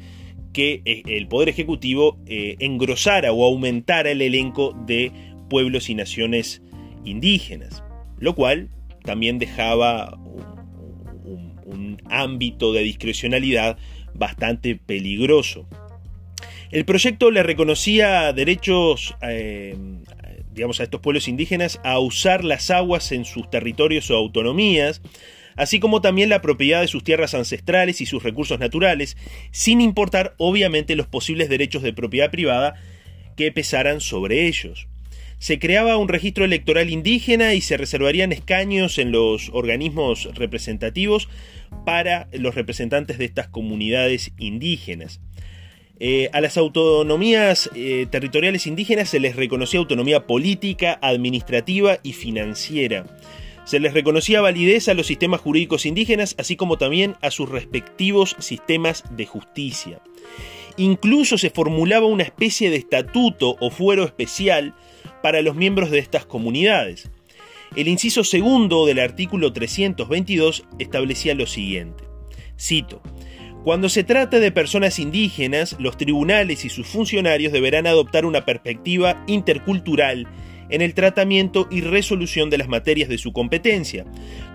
que 0.54 0.82
eh, 0.86 1.04
el 1.08 1.28
Poder 1.28 1.50
Ejecutivo 1.50 2.20
eh, 2.26 2.56
engrosara 2.60 3.32
o 3.32 3.46
aumentara 3.46 4.12
el 4.12 4.22
elenco 4.22 4.76
de 4.86 5.12
pueblos 5.50 5.90
y 5.90 5.96
naciones 5.96 6.62
indígenas, 7.06 7.84
lo 8.20 8.36
cual 8.36 8.70
también 9.04 9.40
dejaba 9.40 10.18
un 11.66 12.02
ámbito 12.06 12.72
de 12.74 12.84
discrecionalidad 12.84 13.78
bastante 14.14 14.76
peligroso. 14.76 15.68
El 16.74 16.86
proyecto 16.86 17.30
le 17.30 17.44
reconocía 17.44 18.34
derechos, 18.34 19.14
eh, 19.22 19.76
digamos, 20.56 20.80
a 20.80 20.84
estos 20.84 21.02
pueblos 21.02 21.28
indígenas 21.28 21.80
a 21.84 22.00
usar 22.00 22.44
las 22.44 22.72
aguas 22.72 23.12
en 23.12 23.26
sus 23.26 23.48
territorios 23.48 24.10
o 24.10 24.16
autonomías, 24.16 25.04
así 25.56 25.80
como 25.80 26.02
también 26.02 26.30
la 26.30 26.42
propiedad 26.42 26.82
de 26.82 26.88
sus 26.88 27.04
tierras 27.04 27.36
ancestrales 27.36 28.02
y 28.02 28.08
sus 28.08 28.24
recursos 28.24 28.58
naturales, 28.58 29.18
sin 29.52 29.82
importar 29.82 30.34
obviamente 30.40 30.96
los 30.96 31.06
posibles 31.06 31.48
derechos 31.48 31.84
de 31.84 31.94
propiedad 31.94 32.32
privada 32.32 32.74
que 33.38 33.52
pesaran 33.52 34.02
sobre 34.02 34.48
ellos. 34.48 34.88
Se 35.38 35.60
creaba 35.60 35.98
un 35.98 36.08
registro 36.08 36.44
electoral 36.44 36.90
indígena 36.90 37.54
y 37.54 37.62
se 37.62 37.78
reservarían 37.78 38.32
escaños 38.32 38.98
en 38.98 39.12
los 39.12 39.52
organismos 39.54 40.28
representativos 40.34 41.30
para 41.86 42.30
los 42.32 42.56
representantes 42.56 43.20
de 43.20 43.26
estas 43.26 43.48
comunidades 43.48 44.32
indígenas. 44.40 45.20
Eh, 46.00 46.30
a 46.34 46.42
las 46.42 46.58
autonomías 46.58 47.70
eh, 47.76 48.08
territoriales 48.10 48.66
indígenas 48.66 49.10
se 49.10 49.20
les 49.20 49.36
reconocía 49.36 49.80
autonomía 49.80 50.26
política, 50.26 50.98
administrativa 51.02 52.00
y 52.02 52.14
financiera. 52.14 53.06
Se 53.66 53.80
les 53.80 53.94
reconocía 53.94 54.42
validez 54.42 54.90
a 54.90 54.94
los 54.94 55.08
sistemas 55.08 55.40
jurídicos 55.40 55.86
indígenas, 55.86 56.36
así 56.38 56.56
como 56.56 56.78
también 56.78 57.16
a 57.22 57.32
sus 57.32 57.48
respectivos 57.48 58.36
sistemas 58.40 59.04
de 59.12 59.26
justicia. 59.26 60.02
Incluso 60.76 61.38
se 61.38 61.52
formulaba 61.52 62.08
una 62.08 62.24
especie 62.24 62.70
de 62.70 62.78
estatuto 62.78 63.56
o 63.60 63.70
fuero 63.70 64.04
especial 64.04 64.76
para 65.22 65.42
los 65.42 65.56
miembros 65.56 65.92
de 65.92 66.00
estas 66.00 66.26
comunidades. 66.26 67.10
El 67.76 67.88
inciso 67.88 68.24
segundo 68.24 68.86
del 68.86 69.00
artículo 69.00 69.54
322 69.54 70.66
establecía 70.80 71.36
lo 71.36 71.46
siguiente. 71.46 72.04
Cito, 72.60 73.02
cuando 73.64 73.88
se 73.88 74.04
trata 74.04 74.40
de 74.40 74.52
personas 74.52 75.00
indígenas, 75.00 75.78
los 75.80 75.96
tribunales 75.96 76.66
y 76.66 76.70
sus 76.70 76.86
funcionarios 76.86 77.54
deberán 77.54 77.88
adoptar 77.88 78.26
una 78.26 78.44
perspectiva 78.44 79.24
intercultural 79.26 80.28
en 80.70 80.82
el 80.82 80.94
tratamiento 80.94 81.68
y 81.72 81.80
resolución 81.80 82.50
de 82.50 82.58
las 82.58 82.68
materias 82.68 83.08
de 83.08 83.18
su 83.18 83.32
competencia, 83.32 84.06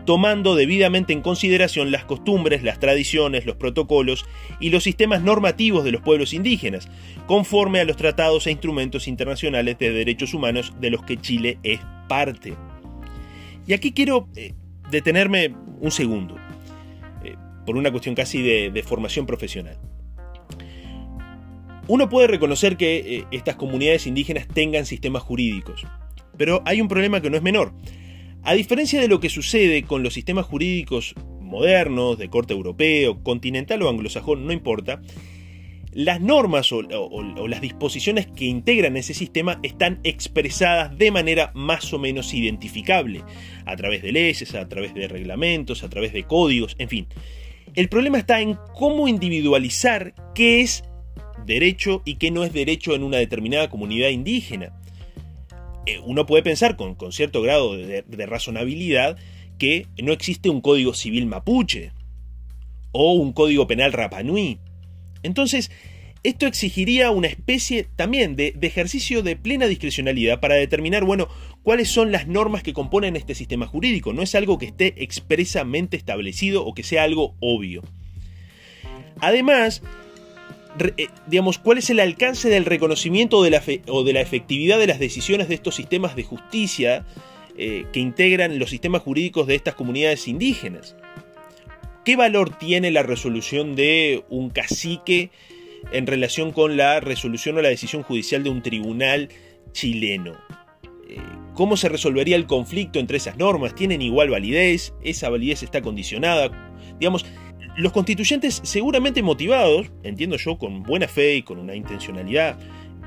tomando 0.04 0.54
debidamente 0.54 1.14
en 1.14 1.22
consideración 1.22 1.90
las 1.90 2.04
costumbres, 2.04 2.62
las 2.62 2.80
tradiciones, 2.80 3.46
los 3.46 3.56
protocolos 3.56 4.26
y 4.60 4.68
los 4.68 4.84
sistemas 4.84 5.22
normativos 5.22 5.84
de 5.84 5.92
los 5.92 6.02
pueblos 6.02 6.34
indígenas, 6.34 6.90
conforme 7.26 7.80
a 7.80 7.84
los 7.84 7.96
tratados 7.96 8.46
e 8.46 8.50
instrumentos 8.50 9.08
internacionales 9.08 9.78
de 9.78 9.90
derechos 9.90 10.34
humanos 10.34 10.74
de 10.80 10.90
los 10.90 11.02
que 11.02 11.16
Chile 11.16 11.58
es 11.62 11.80
parte. 12.08 12.54
Y 13.66 13.72
aquí 13.72 13.92
quiero 13.92 14.28
eh, 14.36 14.52
detenerme 14.90 15.54
un 15.80 15.90
segundo 15.90 16.36
por 17.68 17.76
una 17.76 17.90
cuestión 17.90 18.14
casi 18.14 18.40
de, 18.40 18.82
formación 18.82 19.26
profesional. 19.26 19.76
Uno 21.86 22.08
puede 22.08 22.26
reconocer 22.26 22.78
que 22.78 22.96
eh, 22.96 23.24
estas 23.30 23.56
comunidades 23.56 24.06
indígenas 24.06 24.48
tengan 24.48 24.86
sistemas 24.86 25.22
jurídicos, 25.22 25.86
pero 26.38 26.62
hay 26.64 26.80
un 26.80 26.88
problema 26.88 27.20
que 27.20 27.28
no 27.28 27.36
es 27.36 27.42
menor. 27.42 27.74
A 28.42 28.54
diferencia 28.54 29.02
de 29.02 29.08
lo 29.08 29.20
que 29.20 29.28
sucede 29.28 29.82
con 29.82 30.02
los 30.02 30.14
sistemas 30.14 30.46
jurídicos 30.46 31.14
modernos, 31.42 32.16
de 32.16 32.30
corte 32.30 32.54
europeo, 32.54 33.22
continental 33.22 33.82
o 33.82 33.90
anglosajón, 33.90 34.46
no 34.46 34.54
importa, 34.54 35.02
las 35.92 36.22
normas 36.22 36.72
o, 36.72 36.82
las 37.48 37.60
disposiciones 37.60 38.26
que 38.28 38.46
integran 38.46 38.96
ese 38.96 39.12
sistema 39.12 39.60
están 39.62 40.00
expresadas 40.04 40.96
de 40.96 41.10
manera 41.10 41.52
más 41.54 41.92
o 41.92 41.98
menos 41.98 42.32
identificable, 42.32 43.24
a 43.66 43.76
través 43.76 44.00
de 44.00 44.12
leyes, 44.12 44.54
a 44.54 44.66
través 44.70 44.94
de 44.94 45.06
reglamentos, 45.06 45.82
a 45.82 45.90
través 45.90 46.14
de 46.14 46.24
códigos, 46.24 46.74
en 46.78 46.88
fin. 46.88 47.08
El 47.74 47.88
problema 47.88 48.18
está 48.18 48.40
en 48.40 48.58
cómo 48.74 49.08
individualizar 49.08 50.14
qué 50.34 50.60
es 50.60 50.84
derecho 51.46 52.02
y 52.04 52.16
qué 52.16 52.30
no 52.30 52.44
es 52.44 52.52
derecho 52.52 52.94
en 52.94 53.02
una 53.02 53.18
determinada 53.18 53.70
comunidad 53.70 54.08
indígena. 54.10 54.78
Eh, 55.86 55.98
uno 56.04 56.26
puede 56.26 56.42
pensar 56.42 56.76
con, 56.76 56.96
cierto 57.12 57.40
grado 57.40 57.76
de, 57.76 58.02
de 58.02 58.26
razonabilidad 58.26 59.16
que 59.58 59.86
no 60.02 60.12
existe 60.12 60.50
un 60.50 60.60
código 60.60 60.94
civil 60.94 61.26
mapuche 61.26 61.92
o 62.92 63.12
un 63.12 63.32
código 63.32 63.66
penal 63.66 63.92
rapanui. 63.92 64.58
Entonces, 65.22 65.70
esto 66.24 66.46
exigiría 66.46 67.10
una 67.10 67.28
especie 67.28 67.86
también 67.96 68.36
de, 68.36 68.54
ejercicio 68.62 69.22
de 69.22 69.36
plena 69.36 69.66
discrecionalidad 69.66 70.40
para 70.40 70.56
determinar, 70.56 71.04
bueno, 71.04 71.28
cuáles 71.62 71.88
son 71.88 72.12
las 72.12 72.26
normas 72.26 72.62
que 72.62 72.72
componen 72.72 73.16
este 73.16 73.34
sistema 73.34 73.66
jurídico. 73.66 74.12
No 74.12 74.22
es 74.22 74.34
algo 74.34 74.58
que 74.58 74.66
esté 74.66 74.94
expresamente 75.02 75.96
establecido 75.96 76.64
o 76.64 76.74
que 76.74 76.82
sea 76.82 77.04
algo 77.04 77.34
obvio. 77.40 77.82
Además, 79.20 79.82
eh, 80.96 81.08
digamos, 81.26 81.58
cuál 81.58 81.78
es 81.78 81.90
el 81.90 82.00
alcance 82.00 82.48
del 82.48 82.64
reconocimiento 82.64 83.42
de 83.42 83.50
la 83.50 83.62
o 83.88 84.04
de 84.04 84.12
la 84.12 84.20
efectividad 84.20 84.78
de 84.78 84.86
las 84.86 84.98
decisiones 84.98 85.48
de 85.48 85.54
estos 85.54 85.74
sistemas 85.74 86.14
de 86.16 86.24
justicia 86.24 87.06
eh, 87.56 87.86
que 87.92 88.00
integran 88.00 88.58
los 88.58 88.70
sistemas 88.70 89.02
jurídicos 89.02 89.46
de 89.46 89.56
estas 89.56 89.74
comunidades 89.74 90.28
indígenas. 90.28 90.94
¿Qué 92.04 92.16
valor 92.16 92.56
tiene 92.56 92.90
la 92.90 93.02
resolución 93.02 93.76
de 93.76 94.24
un 94.30 94.50
cacique 94.50 95.30
en 95.92 96.06
relación 96.06 96.52
con 96.52 96.76
la 96.76 97.00
resolución 97.00 97.56
o 97.56 97.62
la 97.62 97.68
decisión 97.68 98.02
judicial 98.02 98.42
de 98.42 98.50
un 98.50 98.62
tribunal 98.62 99.28
chileno. 99.72 100.32
Eh, 101.08 101.18
¿Cómo 101.54 101.76
se 101.76 101.88
resolvería 101.88 102.36
el 102.36 102.46
conflicto 102.46 102.98
entre 102.98 103.16
esas 103.16 103.36
normas? 103.36 103.74
¿Tienen 103.74 104.02
igual 104.02 104.30
validez? 104.30 104.94
¿Esa 105.02 105.28
validez 105.28 105.62
está 105.62 105.82
condicionada? 105.82 106.50
Digamos, 106.98 107.26
los 107.76 107.92
constituyentes 107.92 108.60
seguramente 108.64 109.22
motivados, 109.22 109.90
entiendo 110.02 110.36
yo, 110.36 110.58
con 110.58 110.82
buena 110.82 111.08
fe 111.08 111.36
y 111.36 111.42
con 111.42 111.58
una 111.58 111.74
intencionalidad, 111.74 112.58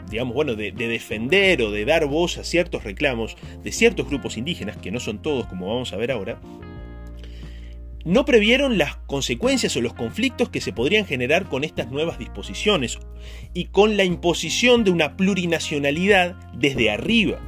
digamos, 0.10 0.34
bueno, 0.34 0.56
de, 0.56 0.72
de, 0.72 0.88
defender 0.88 1.62
o 1.62 1.72
de 1.72 1.86
dar 1.86 2.06
voz 2.06 2.38
a 2.38 2.44
ciertos 2.44 2.84
reclamos 2.84 3.38
de 3.64 3.72
ciertos 3.72 4.08
grupos 4.08 4.38
indígenas, 4.38 4.78
que 4.78 4.92
no 4.92 5.00
son 5.00 5.22
todos 5.22 5.46
como 5.46 5.68
vamos 5.68 5.94
a 5.94 5.98
ver 5.98 6.12
ahora, 6.12 6.42
no 8.06 8.26
previeron 8.26 8.78
las 8.78 8.96
consecuencias 8.96 9.76
o 9.76 9.82
los 9.82 9.94
conflictos 9.94 10.50
que 10.50 10.62
se 10.62 10.74
podrían 10.74 11.06
generar 11.06 11.48
con 11.48 11.64
estas 11.64 11.92
nuevas 11.92 12.18
disposiciones 12.20 13.00
y 13.54 13.66
con 13.66 13.98
la 13.98 14.04
imposición 14.04 14.84
de 14.84 14.92
una 14.92 15.18
plurinacionalidad 15.18 16.36
desde 16.54 16.92
arriba. 16.92 17.40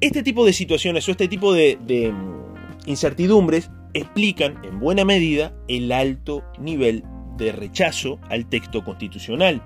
Este 0.00 0.22
tipo 0.22 0.44
de 0.44 0.52
situaciones 0.52 1.08
o 1.08 1.12
este 1.12 1.28
tipo 1.28 1.52
de, 1.52 1.76
mm, 1.76 2.88
incertidumbres 2.88 3.70
explican 3.94 4.64
en 4.64 4.80
buena 4.80 5.04
medida 5.04 5.54
el 5.68 5.92
alto 5.92 6.44
nivel 6.58 7.04
de 7.36 7.52
rechazo 7.52 8.18
al 8.28 8.48
texto 8.48 8.84
constitucional. 8.84 9.62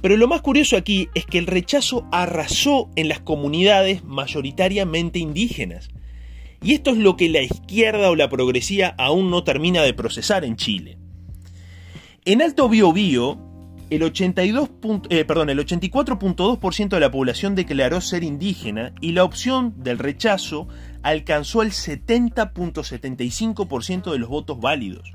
Pero 0.00 0.16
lo 0.16 0.28
más 0.28 0.40
curioso 0.40 0.76
aquí 0.76 1.08
es 1.14 1.26
que 1.26 1.38
el 1.38 1.46
rechazo 1.46 2.08
arrasó 2.10 2.90
en 2.96 3.08
las 3.08 3.20
comunidades 3.20 4.02
mayoritariamente 4.02 5.18
indígenas. 5.18 5.90
Y 6.62 6.74
esto 6.74 6.90
es 6.90 6.98
lo 6.98 7.16
que 7.16 7.30
la 7.30 7.42
izquierda 7.42 8.10
o 8.10 8.16
la 8.16 8.28
progresía 8.28 8.94
aún 8.98 9.30
no 9.30 9.44
termina 9.44 9.80
de 9.82 9.94
procesar 9.94 10.44
en 10.44 10.56
Chile. 10.56 10.98
En 12.26 12.42
Alto 12.42 12.68
Biobío, 12.68 13.38
el, 13.88 14.02
82 14.02 14.68
eh, 15.08 15.20
el 15.20 15.26
84.2% 15.26 16.88
de 16.88 17.00
la 17.00 17.10
población 17.10 17.54
declaró 17.54 18.02
ser 18.02 18.24
indígena 18.24 18.92
y 19.00 19.12
la 19.12 19.24
opción 19.24 19.72
del 19.82 19.98
rechazo 19.98 20.68
alcanzó 21.02 21.62
el 21.62 21.70
70.75% 21.70 24.12
de 24.12 24.18
los 24.18 24.28
votos 24.28 24.60
válidos. 24.60 25.14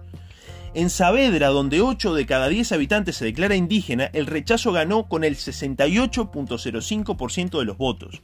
En 0.74 0.90
Saavedra, 0.90 1.50
donde 1.50 1.80
8 1.80 2.16
de 2.16 2.26
cada 2.26 2.48
10 2.50 2.72
habitantes 2.74 3.18
se 3.18 3.26
declara 3.26 3.56
indígena, 3.56 4.06
el 4.14 4.26
rechazo 4.26 4.72
ganó 4.74 5.08
con 5.08 5.24
el 5.24 5.36
68.05% 5.38 7.60
de 7.60 7.66
los 7.66 7.78
votos. 7.78 8.20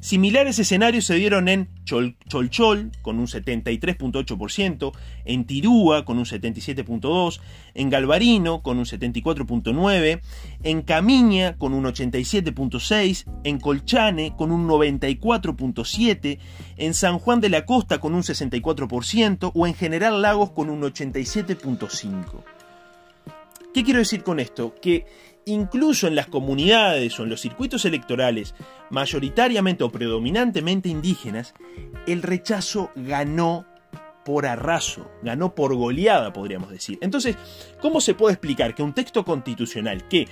Similares 0.00 0.60
escenarios 0.60 1.06
se 1.06 1.16
dieron 1.16 1.48
en 1.48 1.68
Cholchol 1.84 2.92
con 3.02 3.18
un 3.18 3.26
73.8%, 3.26 4.92
en 5.24 5.44
Tirúa 5.44 6.04
con 6.04 6.18
un 6.18 6.24
77.2%, 6.24 7.40
en 7.74 7.90
Galvarino 7.90 8.62
con 8.62 8.78
un 8.78 8.84
74.9%, 8.84 10.20
en 10.62 10.82
Camiña 10.82 11.56
con 11.58 11.74
un 11.74 11.84
87.6%, 11.84 13.24
en 13.42 13.58
Colchane 13.58 14.36
con 14.36 14.52
un 14.52 14.68
94.7%, 14.68 16.38
en 16.76 16.94
San 16.94 17.18
Juan 17.18 17.40
de 17.40 17.48
la 17.48 17.66
Costa 17.66 17.98
con 17.98 18.14
un 18.14 18.22
64% 18.22 19.50
o 19.52 19.66
en 19.66 19.74
General 19.74 20.22
Lagos 20.22 20.50
con 20.52 20.70
un 20.70 20.80
87.5%. 20.82 22.44
¿Qué 23.74 23.84
quiero 23.84 23.98
decir 23.98 24.22
con 24.22 24.40
esto? 24.40 24.74
Que 24.80 25.06
incluso 25.48 26.06
en 26.06 26.14
las 26.14 26.26
comunidades 26.26 27.18
o 27.18 27.24
en 27.24 27.30
los 27.30 27.40
circuitos 27.40 27.84
electorales 27.84 28.54
mayoritariamente 28.90 29.84
o 29.84 29.90
predominantemente 29.90 30.88
indígenas, 30.88 31.54
el 32.06 32.22
rechazo 32.22 32.90
ganó 32.94 33.66
por 34.24 34.46
arraso, 34.46 35.10
ganó 35.22 35.54
por 35.54 35.74
goleada, 35.74 36.32
podríamos 36.32 36.70
decir. 36.70 36.98
Entonces, 37.00 37.36
¿cómo 37.80 38.00
se 38.00 38.14
puede 38.14 38.34
explicar 38.34 38.74
que 38.74 38.82
un 38.82 38.92
texto 38.92 39.24
constitucional 39.24 40.06
que 40.06 40.28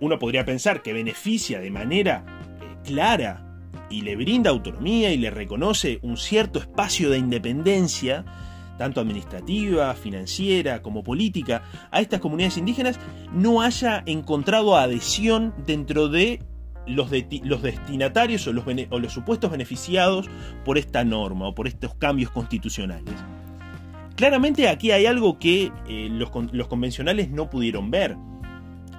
uno 0.00 0.18
podría 0.18 0.44
pensar 0.44 0.82
que 0.82 0.92
beneficia 0.92 1.60
de 1.60 1.70
manera 1.70 2.24
eh, 2.60 2.76
clara 2.84 3.52
y 3.90 4.02
le 4.02 4.16
brinda 4.16 4.50
autonomía 4.50 5.12
y 5.12 5.18
le 5.18 5.30
reconoce 5.30 5.98
un 6.02 6.16
cierto 6.16 6.58
espacio 6.58 7.10
de 7.10 7.18
independencia, 7.18 8.24
tanto 8.82 9.00
administrativa, 9.00 9.94
financiera 9.94 10.82
como 10.82 11.04
política, 11.04 11.62
a 11.92 12.00
estas 12.00 12.18
comunidades 12.18 12.56
indígenas, 12.56 12.98
no 13.32 13.62
haya 13.62 14.02
encontrado 14.06 14.76
adhesión 14.76 15.54
dentro 15.64 16.08
de 16.08 16.40
los, 16.88 17.08
destinatarios 17.08 18.44
o 18.48 18.52
los, 18.52 18.64
o 18.90 18.98
los 18.98 19.12
supuestos 19.12 19.52
beneficiados 19.52 20.28
por 20.64 20.78
esta 20.78 21.04
norma 21.04 21.46
o 21.46 21.54
por 21.54 21.68
estos 21.68 21.94
cambios 21.94 22.32
constitucionales. 22.32 23.14
Claramente 24.16 24.68
aquí 24.68 24.90
hay 24.90 25.06
algo 25.06 25.38
que 25.38 25.70
eh, 25.88 26.08
los, 26.10 26.32
los 26.52 26.66
convencionales 26.66 27.30
no 27.30 27.50
pudieron 27.50 27.92
ver, 27.92 28.16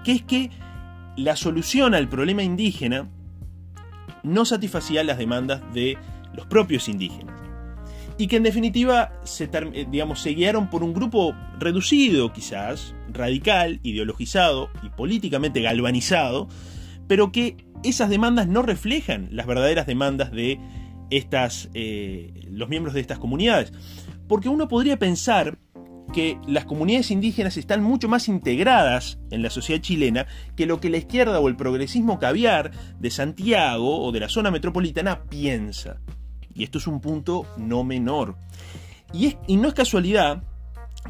que 0.06 0.14
es 0.14 0.22
que 0.22 0.50
la 1.18 1.36
solución 1.36 1.94
al 1.94 2.08
problema 2.08 2.42
indígena 2.42 3.10
no 4.24 4.46
satisfacía 4.46 5.04
las 5.04 5.18
demandas 5.18 5.62
de 5.74 5.98
los 6.34 6.46
propios 6.46 6.88
indígenas 6.88 7.43
y 8.24 8.28
que 8.28 8.38
en 8.38 8.44
definitiva 8.44 9.12
se, 9.26 9.50
eh, 9.52 9.86
digamos, 9.92 10.22
se 10.22 10.30
guiaron 10.30 10.70
por 10.70 10.82
un 10.82 10.94
grupo 10.94 11.36
reducido 11.60 12.32
quizás, 12.32 12.96
radical, 13.12 13.82
ideologizado 13.84 14.70
y 14.82 14.88
políticamente 14.88 15.62
galvanizado, 15.62 16.48
pero 17.10 17.34
que 17.34 17.58
esas 17.84 18.10
demandas 18.10 18.48
no 18.48 18.62
reflejan 18.62 19.28
las 19.32 19.46
verdaderas 19.46 19.88
demandas 19.88 20.32
de 20.32 20.58
estas, 21.10 21.70
eh, 21.74 22.32
los 22.50 22.70
miembros 22.70 22.94
de 22.94 23.02
estas 23.02 23.20
comunidades. 23.20 23.74
Porque 24.30 24.48
uno 24.48 24.70
podría 24.70 24.98
pensar 24.98 25.58
que 26.14 26.38
las 26.48 26.64
comunidades 26.64 27.12
indígenas 27.12 27.58
están 27.58 27.84
mucho 27.84 28.08
más 28.08 28.30
integradas 28.30 29.20
en 29.32 29.42
la 29.42 29.50
sociedad 29.50 29.82
chilena 29.82 30.28
que 30.56 30.66
lo 30.66 30.80
que 30.80 30.90
la 30.90 30.96
izquierda 30.96 31.42
o 31.42 31.50
el 31.50 31.58
progresismo 31.58 32.20
caviar 32.20 32.72
de 33.02 33.12
Santiago 33.12 34.02
o 34.02 34.14
de 34.14 34.22
la 34.22 34.30
zona 34.30 34.50
metropolitana 34.50 35.24
piensa. 35.24 36.00
Y 36.56 36.64
esto 36.64 36.78
es 36.78 36.88
un 36.88 37.02
punto 37.02 37.46
no 37.58 37.84
menor. 37.84 38.38
Y, 39.14 39.28
es, 39.28 39.38
y 39.48 39.58
no 39.58 39.68
es 39.68 39.74
casualidad 39.74 40.44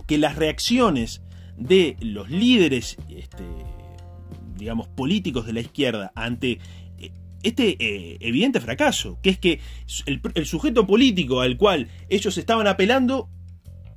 que 0.07 0.17
las 0.17 0.35
reacciones 0.35 1.21
de 1.57 1.97
los 2.01 2.29
líderes, 2.29 2.97
este, 3.09 3.43
digamos, 4.57 4.87
políticos 4.87 5.45
de 5.45 5.53
la 5.53 5.61
izquierda 5.61 6.11
ante 6.15 6.59
eh, 6.97 7.11
este 7.43 7.77
eh, 7.79 8.17
evidente 8.21 8.59
fracaso, 8.59 9.19
que 9.21 9.29
es 9.29 9.39
que 9.39 9.59
el, 10.05 10.21
el, 10.33 10.45
sujeto 10.45 10.87
político 10.87 11.41
al 11.41 11.57
cual 11.57 11.89
ellos 12.09 12.37
estaban 12.37 12.67
apelando, 12.67 13.29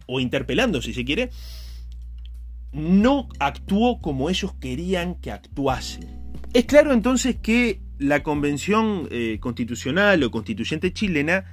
o 0.07 0.21
interpelando 0.21 0.83
si 0.83 0.93
se 0.93 1.05
quiere, 1.05 1.31
no 2.73 3.29
actuó 3.39 4.01
como 4.01 4.29
ellos 4.29 4.55
querían 4.61 5.15
que 5.17 5.33
actuase. 5.33 6.01
Es 6.53 6.67
claro 6.67 6.93
entonces 6.93 7.37
que 7.37 7.81
la 7.99 8.23
Convención 8.23 9.09
eh, 9.11 9.39
Constitucional 9.41 10.23
o 10.23 10.31
Constituyente 10.31 10.93
chilena 10.93 11.45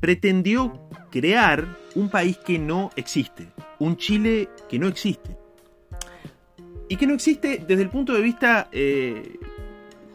pretendió 0.00 0.88
crear 1.10 1.76
un 1.94 2.08
país 2.08 2.36
que 2.38 2.58
no 2.58 2.90
existe, 2.96 3.48
un 3.78 3.96
Chile 3.96 4.48
que 4.68 4.78
no 4.78 4.88
existe. 4.88 5.36
Y 6.88 6.96
que 6.96 7.06
no 7.06 7.14
existe 7.14 7.64
desde 7.66 7.82
el 7.82 7.90
punto 7.90 8.12
de 8.12 8.20
vista 8.20 8.68
eh, 8.70 9.38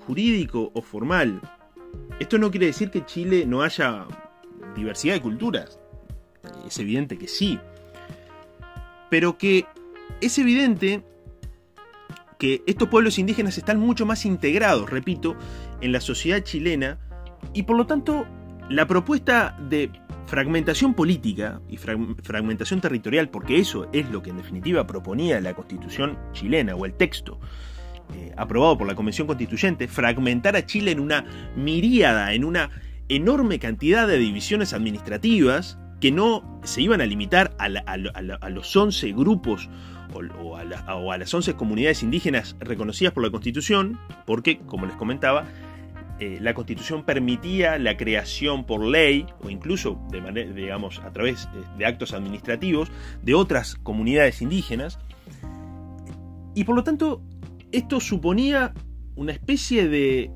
jurídico 0.06 0.72
o 0.74 0.82
formal. 0.82 1.42
Esto 2.20 2.38
no 2.38 2.52
quiere 2.52 2.68
decir 2.68 2.92
que 2.92 3.06
Chile 3.06 3.46
no 3.46 3.62
haya 3.62 4.06
diversidad 4.76 5.16
de 5.16 5.22
culturas. 5.22 5.80
Es 6.66 6.80
evidente 6.80 7.18
que 7.18 7.28
sí. 7.28 7.60
Pero 9.10 9.38
que 9.38 9.66
es 10.22 10.38
evidente 10.38 11.04
que 12.42 12.64
estos 12.66 12.88
pueblos 12.88 13.20
indígenas 13.20 13.58
están 13.58 13.80
mucho 13.80 14.06
más 14.06 14.26
integrados, 14.26 14.90
repito, 14.90 15.36
en 15.82 15.92
la 15.92 16.02
sociedad 16.02 16.42
chilena 16.44 17.00
y 17.54 17.64
por 17.64 17.78
lo 17.78 17.86
tanto 17.86 18.26
la 18.70 18.88
propuesta 18.88 19.58
de 19.70 19.92
fragmentación 20.28 20.94
política 20.94 21.60
y 21.68 21.78
fragmentación 21.78 22.80
territorial, 22.80 23.30
porque 23.30 23.58
eso 23.58 23.90
es 23.92 24.10
lo 24.10 24.22
que 24.22 24.30
en 24.30 24.38
definitiva 24.38 24.88
proponía 24.88 25.42
la 25.42 25.54
constitución 25.54 26.18
chilena 26.32 26.76
o 26.76 26.86
el 26.86 26.94
texto 26.94 27.40
eh, 28.16 28.32
aprobado 28.38 28.78
por 28.78 28.88
la 28.88 28.96
Convención 28.96 29.28
Constituyente, 29.28 29.88
fragmentar 29.88 30.56
a 30.56 30.66
Chile 30.66 30.92
en 30.92 31.00
una 31.00 31.26
miríada, 31.56 32.34
en 32.34 32.46
una 32.46 32.70
enorme 33.10 33.60
cantidad 33.60 34.08
de 34.08 34.18
divisiones 34.18 34.74
administrativas 34.74 35.78
que 36.00 36.12
no 36.12 36.60
se 36.64 36.82
iban 36.82 37.02
a 37.02 37.06
limitar 37.06 37.56
a, 37.60 37.66
a 37.66 38.50
los 38.50 38.76
11 38.76 39.12
grupos 39.12 39.70
o, 40.14 40.58
a 40.58 41.18
las 41.18 41.34
11 41.34 41.54
comunidades 41.54 42.04
indígenas 42.04 42.56
reconocidas 42.60 43.14
por 43.14 43.24
la 43.24 43.32
Constitución, 43.32 44.00
porque, 44.26 44.60
como 44.60 44.86
les 44.86 44.96
comentaba, 44.96 45.46
eh, 46.22 46.38
la 46.40 46.54
Constitución 46.54 47.04
permitía 47.04 47.80
la 47.80 47.98
creación 47.98 48.64
por 48.68 48.86
ley 48.86 49.26
o 49.44 49.50
incluso 49.50 50.00
de 50.12 50.22
manera, 50.22 50.54
digamos, 50.54 51.00
a 51.00 51.12
través 51.12 51.50
de 51.80 51.86
actos 51.88 52.14
administrativos 52.14 52.92
de 53.24 53.34
otras 53.34 53.74
comunidades 53.74 54.40
indígenas. 54.44 55.00
Y 56.54 56.64
por 56.64 56.76
lo 56.76 56.84
tanto, 56.84 57.24
esto 57.72 58.00
suponía 58.00 58.72
una 59.16 59.32
especie 59.32 59.88
de 59.88 60.32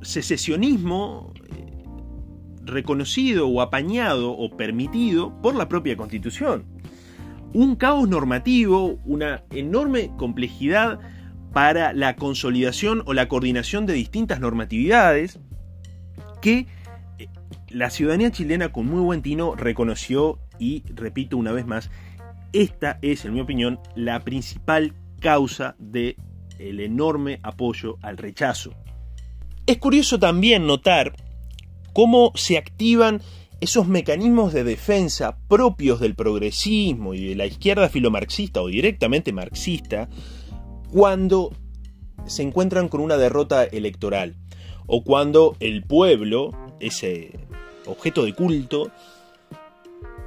secesionismo 0.00 1.34
eh, 1.44 1.84
reconocido 2.64 3.48
o 3.48 3.60
apañado 3.60 4.32
o 4.32 4.56
permitido 4.56 5.38
por 5.42 5.56
la 5.56 5.68
propia 5.68 5.94
Constitución 5.94 6.64
un 7.52 7.76
caos 7.76 8.08
normativo, 8.08 8.98
una 9.04 9.44
enorme 9.50 10.10
complejidad 10.18 11.00
para 11.56 11.94
la 11.94 12.16
consolidación 12.16 13.02
o 13.06 13.14
la 13.14 13.28
coordinación 13.28 13.86
de 13.86 13.94
distintas 13.94 14.40
normatividades 14.40 15.40
que 16.42 16.66
eh, 17.18 17.28
la 17.70 17.88
ciudadanía 17.88 18.30
chilena 18.30 18.72
con 18.72 18.84
muy 18.84 19.00
buen 19.00 19.22
tino 19.22 19.54
reconoció 19.54 20.38
y 20.58 20.82
repito 20.94 21.38
una 21.38 21.52
vez 21.52 21.64
más, 21.64 21.90
esta 22.52 22.98
es 23.00 23.24
en 23.24 23.32
mi 23.32 23.40
opinión 23.40 23.80
la 23.94 24.20
principal 24.20 24.92
causa 25.18 25.76
del 25.78 26.16
el 26.58 26.78
enorme 26.78 27.40
apoyo 27.42 27.96
al 28.02 28.18
rechazo. 28.18 28.74
Es 29.64 29.78
curioso 29.78 30.18
también 30.18 30.66
notar 30.66 31.14
cómo 31.94 32.32
se 32.34 32.58
activan 32.58 33.22
esos 33.62 33.88
mecanismos 33.88 34.52
de 34.52 34.62
defensa 34.62 35.38
propios 35.48 36.00
del 36.00 36.16
progresismo 36.16 37.14
y 37.14 37.28
de 37.28 37.34
la 37.34 37.46
izquierda 37.46 37.88
filomarxista 37.88 38.60
o 38.60 38.66
directamente 38.66 39.32
marxista 39.32 40.10
cuando 40.92 41.52
se 42.26 42.42
encuentran 42.42 42.88
con 42.88 43.00
una 43.00 43.16
derrota 43.16 43.64
electoral 43.64 44.36
o 44.86 45.02
cuando 45.02 45.56
el 45.60 45.82
pueblo, 45.82 46.50
ese 46.80 47.32
objeto 47.86 48.24
de 48.24 48.34
culto, 48.34 48.90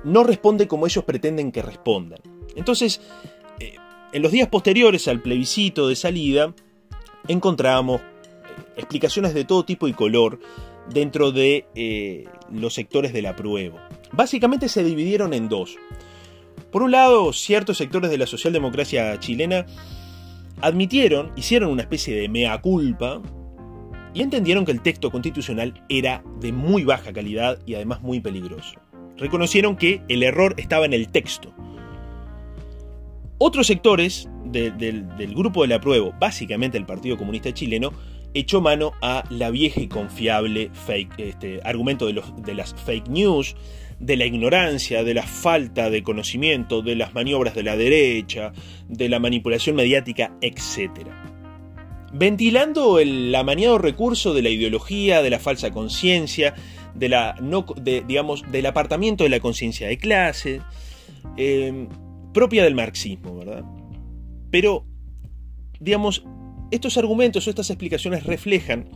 no 0.04 0.24
responde 0.24 0.68
como 0.68 0.86
ellos 0.86 1.04
pretenden 1.04 1.52
que 1.52 1.62
respondan. 1.62 2.20
Entonces, 2.56 3.02
eh, 3.60 3.76
en 4.12 4.22
los 4.22 4.32
días 4.32 4.48
posteriores 4.48 5.08
al 5.08 5.22
plebiscito 5.22 5.88
de 5.88 5.96
salida, 5.96 6.54
encontramos 7.28 8.02
eh, 8.02 8.04
explicaciones 8.78 9.34
de 9.34 9.46
todo 9.46 9.66
tipo 9.66 9.88
y 9.88 9.94
color 9.94 10.40
dentro 10.90 11.32
de 11.32 11.66
eh, 11.76 12.26
los 12.52 12.74
sectores 12.74 13.14
del 13.14 13.28
apruebo. 13.28 13.80
Básicamente 14.12 14.70
se 14.70 14.84
dividieron 14.84 15.34
en 15.34 15.50
dos. 15.50 15.78
Por 16.72 16.84
un 16.84 16.92
lado, 16.92 17.32
ciertos 17.34 17.78
sectores 17.78 18.10
de 18.10 18.18
la 18.18 18.28
socialdemocracia 18.28 19.20
chilena 19.20 19.66
admitieron, 20.62 21.32
hicieron 21.36 21.72
una 21.72 21.82
especie 21.82 22.16
de 22.16 22.30
mea 22.30 22.60
culpa 22.62 23.22
y 24.14 24.22
entendieron 24.22 24.66
que 24.66 24.72
el 24.72 24.82
texto 24.82 25.12
constitucional 25.12 25.84
era 25.90 26.24
de 26.40 26.52
muy 26.52 26.84
baja 26.84 27.14
calidad 27.14 27.60
y 27.66 27.76
además 27.76 28.02
muy 28.02 28.20
peligroso. 28.20 28.80
Reconocieron 29.18 29.76
que 29.76 30.02
el 30.08 30.24
error 30.24 30.56
estaba 30.58 30.86
en 30.86 30.94
el 30.94 31.10
texto. 31.10 31.54
Otros 33.38 33.68
sectores 33.68 34.30
del 34.46 35.34
grupo 35.36 35.62
del 35.62 35.74
apruebo, 35.74 36.14
básicamente 36.20 36.78
el 36.78 36.86
Partido 36.86 37.18
Comunista 37.18 37.54
Chileno, 37.54 37.92
echó 38.34 38.62
mano 38.62 38.92
a 39.02 39.24
la 39.30 39.50
vieja 39.50 39.82
y 39.82 39.88
confiable 39.88 40.70
fake, 40.74 41.14
este, 41.18 41.62
argumento 41.64 42.06
de, 42.08 42.54
las 42.54 42.74
fake 42.74 43.08
news, 43.08 43.56
de 44.00 44.16
la 44.16 44.26
ignorancia, 44.26 45.04
de 45.04 45.14
la 45.14 45.24
falta 45.24 45.90
de 45.90 46.04
conocimiento, 46.04 46.82
de 46.82 46.96
las 46.96 47.14
maniobras 47.14 47.54
de 47.56 47.64
la 47.64 47.76
derecha, 47.76 48.54
de 48.88 49.10
la 49.10 49.20
manipulación 49.20 49.76
mediática, 49.76 50.32
etc. 50.42 51.08
Ventilando 52.14 53.00
el 53.00 53.34
amaniado 53.36 53.78
recurso 53.78 54.34
de 54.34 54.42
la 54.42 54.50
ideología, 54.50 55.22
de 55.22 55.30
la 55.30 55.40
falsa 55.40 55.72
conciencia, 55.72 56.56
de 56.96 57.10
la 57.10 57.36
no, 57.42 57.66
digamos, 57.84 58.50
del 58.52 58.66
apartamiento 58.66 59.24
de 59.24 59.30
la 59.30 59.40
conciencia 59.40 59.88
de 59.88 59.98
clase, 59.98 60.62
eh, 61.38 61.88
propia 62.34 62.64
del 62.64 62.76
marxismo, 62.76 63.38
¿verdad? 63.38 63.64
Pero, 64.50 64.86
digamos, 65.80 66.24
estos 66.72 66.98
argumentos 66.98 67.46
o 67.46 67.50
estas 67.50 67.70
explicaciones 67.70 68.24
reflejan 68.24 68.90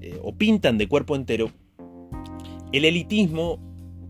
eh, 0.00 0.18
o 0.22 0.34
pintan 0.36 0.78
de 0.78 0.88
cuerpo 0.88 1.16
entero 1.16 1.50
el 2.72 2.84
elitismo 2.84 3.58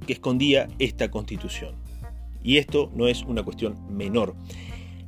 que 0.07 0.13
escondía 0.13 0.69
esta 0.79 1.11
constitución. 1.11 1.75
Y 2.43 2.57
esto 2.57 2.91
no 2.95 3.07
es 3.07 3.23
una 3.23 3.43
cuestión 3.43 3.77
menor. 3.95 4.35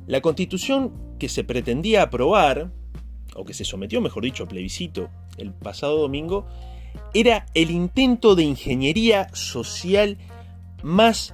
La 0.05 0.21
constitución 0.21 1.15
que 1.17 1.29
se 1.29 1.43
pretendía 1.43 2.03
aprobar, 2.03 2.71
o 3.35 3.45
que 3.45 3.53
se 3.53 3.65
sometió, 3.65 4.01
mejor 4.01 4.23
dicho, 4.23 4.43
a 4.43 4.47
plebiscito 4.47 5.09
el 5.37 5.53
pasado 5.53 5.99
domingo, 5.99 6.45
era 7.13 7.45
el 7.53 7.71
intento 7.71 8.35
de 8.35 8.43
ingeniería 8.43 9.29
social 9.33 10.17
más 10.83 11.33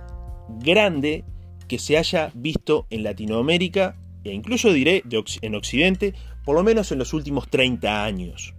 grande 0.60 1.26
que 1.68 1.80
se 1.80 1.98
haya 1.98 2.32
visto 2.34 2.88
en 2.90 3.04
Latinoamérica 3.04 3.96
e 4.24 4.34
incluso 4.34 4.74
diré 4.74 5.04
en 5.42 5.56
Occidente, 5.56 6.14
por 6.44 6.56
lo 6.56 6.64
menos 6.64 6.92
en 6.92 7.00
los 7.00 7.14
últimos 7.14 7.50
30 7.50 8.04
años. 8.04 8.54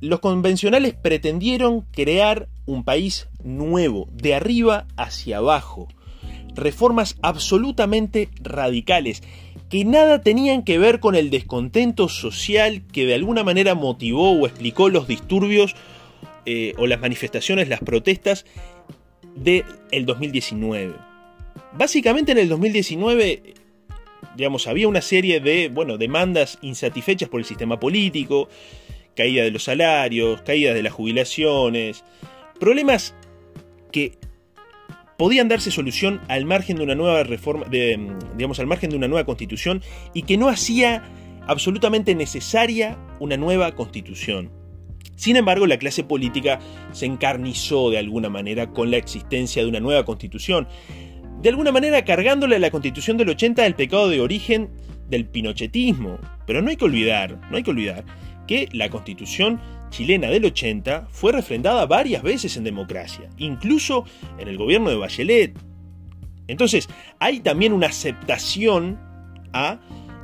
Los 0.00 0.20
convencionales 0.20 0.94
pretendieron 0.94 1.82
crear 1.92 2.48
un 2.66 2.84
país 2.84 3.28
nuevo, 3.42 4.08
de 4.12 4.34
arriba 4.34 4.86
hacia 4.96 5.38
abajo, 5.38 5.88
reformas 6.54 7.16
absolutamente 7.22 8.28
radicales, 8.40 9.22
que 9.70 9.84
nada 9.84 10.20
tenían 10.20 10.62
que 10.62 10.78
ver 10.78 11.00
con 11.00 11.14
el 11.14 11.30
descontento 11.30 12.08
social 12.08 12.82
que 12.92 13.06
de 13.06 13.14
alguna 13.14 13.44
manera 13.44 13.74
motivó 13.74 14.32
o 14.32 14.46
explicó 14.46 14.88
los 14.88 15.08
disturbios 15.08 15.74
eh, 16.46 16.74
o 16.76 16.86
las 16.86 17.00
manifestaciones, 17.00 17.68
las 17.68 17.80
protestas 17.80 18.44
del 19.34 19.64
el 19.90 20.06
2019. 20.06 20.94
Básicamente 21.72 22.32
en 22.32 22.38
el 22.38 22.48
2019 22.48 23.54
digamos, 24.36 24.66
había 24.66 24.88
una 24.88 25.00
serie 25.00 25.40
de, 25.40 25.68
bueno, 25.68 25.96
demandas 25.96 26.58
insatisfechas 26.62 27.28
por 27.28 27.40
el 27.40 27.46
sistema 27.46 27.78
político, 27.78 28.48
caída 29.14 29.44
de 29.44 29.50
los 29.50 29.64
salarios, 29.64 30.42
caída 30.42 30.74
de 30.74 30.82
las 30.82 30.92
jubilaciones, 30.92 32.04
problemas 32.58 33.14
que 33.92 34.18
podían 35.16 35.48
darse 35.48 35.70
solución 35.70 36.20
al 36.28 36.44
margen 36.44 36.76
de 36.76 36.82
una 36.82 36.94
nueva 36.94 37.22
reforma, 37.22 37.66
digamos, 37.68 38.58
al 38.58 38.66
margen 38.66 38.90
de 38.90 38.96
una 38.96 39.08
nueva 39.08 39.24
constitución 39.24 39.82
y 40.12 40.22
que 40.22 40.36
no 40.36 40.48
hacía 40.48 41.02
absolutamente 41.46 42.14
necesaria 42.14 42.98
una 43.20 43.36
nueva 43.36 43.72
constitución. 43.72 44.50
Sin 45.16 45.36
embargo, 45.36 45.66
la 45.66 45.78
clase 45.78 46.02
política 46.02 46.58
se 46.92 47.06
encarnizó 47.06 47.90
de 47.90 47.98
alguna 47.98 48.28
manera 48.28 48.70
con 48.70 48.90
la 48.90 48.96
existencia 48.96 49.62
de 49.62 49.68
una 49.68 49.80
nueva 49.80 50.04
constitución, 50.04 50.66
de 51.40 51.48
alguna 51.50 51.70
manera 51.70 52.04
cargándole 52.04 52.56
a 52.56 52.58
la 52.58 52.70
constitución 52.70 53.16
del 53.16 53.28
80 53.28 53.64
el 53.64 53.74
pecado 53.74 54.08
de 54.08 54.20
origen 54.20 54.70
del 55.08 55.26
pinochetismo. 55.26 56.18
Pero 56.46 56.62
no 56.62 56.70
hay 56.70 56.76
que 56.76 56.86
olvidar, 56.86 57.38
no 57.50 57.56
hay 57.56 57.62
que 57.62 57.70
olvidar 57.70 58.04
que 58.46 58.68
la 58.72 58.88
constitución 58.90 59.60
chilena 59.90 60.28
del 60.28 60.44
80 60.44 61.08
fue 61.10 61.32
refrendada 61.32 61.86
varias 61.86 62.22
veces 62.22 62.56
en 62.56 62.64
democracia, 62.64 63.30
incluso 63.38 64.04
en 64.38 64.48
el 64.48 64.58
gobierno 64.58 64.90
de 64.90 64.96
Bachelet. 64.96 65.58
Entonces, 66.48 66.88
hay 67.18 67.40
también 67.40 67.72
una 67.72 67.86
aceptación 67.86 68.98
a 69.52 69.80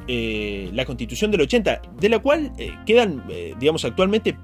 eh, 0.09 0.71
la 0.73 0.85
constitución 0.85 1.31
del 1.31 1.43
80, 1.43 1.83
de 2.01 2.09
la 2.09 2.19
cual 2.19 2.53
eh, 2.59 2.73
quedan, 2.85 3.25
eh, 3.31 3.55
digamos, 3.59 3.85
actualmente 3.85 4.37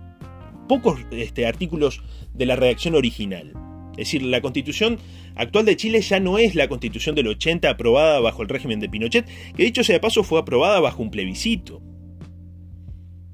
pocos 0.69 1.01
este, 1.11 1.47
artículos 1.47 2.03
de 2.35 2.47
la 2.47 2.57
redacción 2.57 2.95
original. 2.95 3.53
Es 3.93 4.09
decir, 4.09 4.23
la 4.23 4.41
constitución 4.41 4.99
actual 5.35 5.65
de 5.65 5.77
Chile 5.77 6.01
ya 6.03 6.21
no 6.21 6.39
es 6.39 6.55
la 6.55 6.69
constitución 6.69 7.15
del 7.15 7.29
80 7.29 7.69
aprobada 7.71 8.21
bajo 8.21 8.43
el 8.43 8.49
régimen 8.49 8.79
de 8.79 8.89
Pinochet, 8.89 9.27
que 9.57 9.65
dicho 9.65 9.83
sea 9.83 9.95
de 9.95 10.01
paso 10.01 10.23
fue 10.23 10.39
aprobada 10.39 10.81
bajo 10.81 11.03
un 11.03 11.11
plebiscito. 11.11 11.83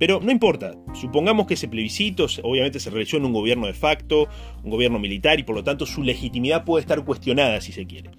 Pero 0.03 0.19
no 0.21 0.33
importa, 0.33 0.75
supongamos 0.95 1.47
que 1.47 1.55
ese 1.55 1.69
plebiscito 1.69 2.27
obviamente 2.43 2.81
se 2.81 2.91
realizó 2.91 3.19
en 3.19 3.25
un 3.25 3.33
gobierno 3.33 3.69
de 3.69 3.73
facto, 3.73 4.27
un 4.65 4.69
gobierno 4.69 4.99
militar 4.99 5.38
y 5.38 5.45
por 5.45 5.55
lo 5.55 5.62
tanto 5.62 5.87
su 5.87 6.03
legitimidad 6.03 6.65
puede 6.65 6.81
estar 6.81 7.05
cuestionada 7.05 7.61
si 7.61 7.71
se 7.71 7.87
quiere. 7.87 8.11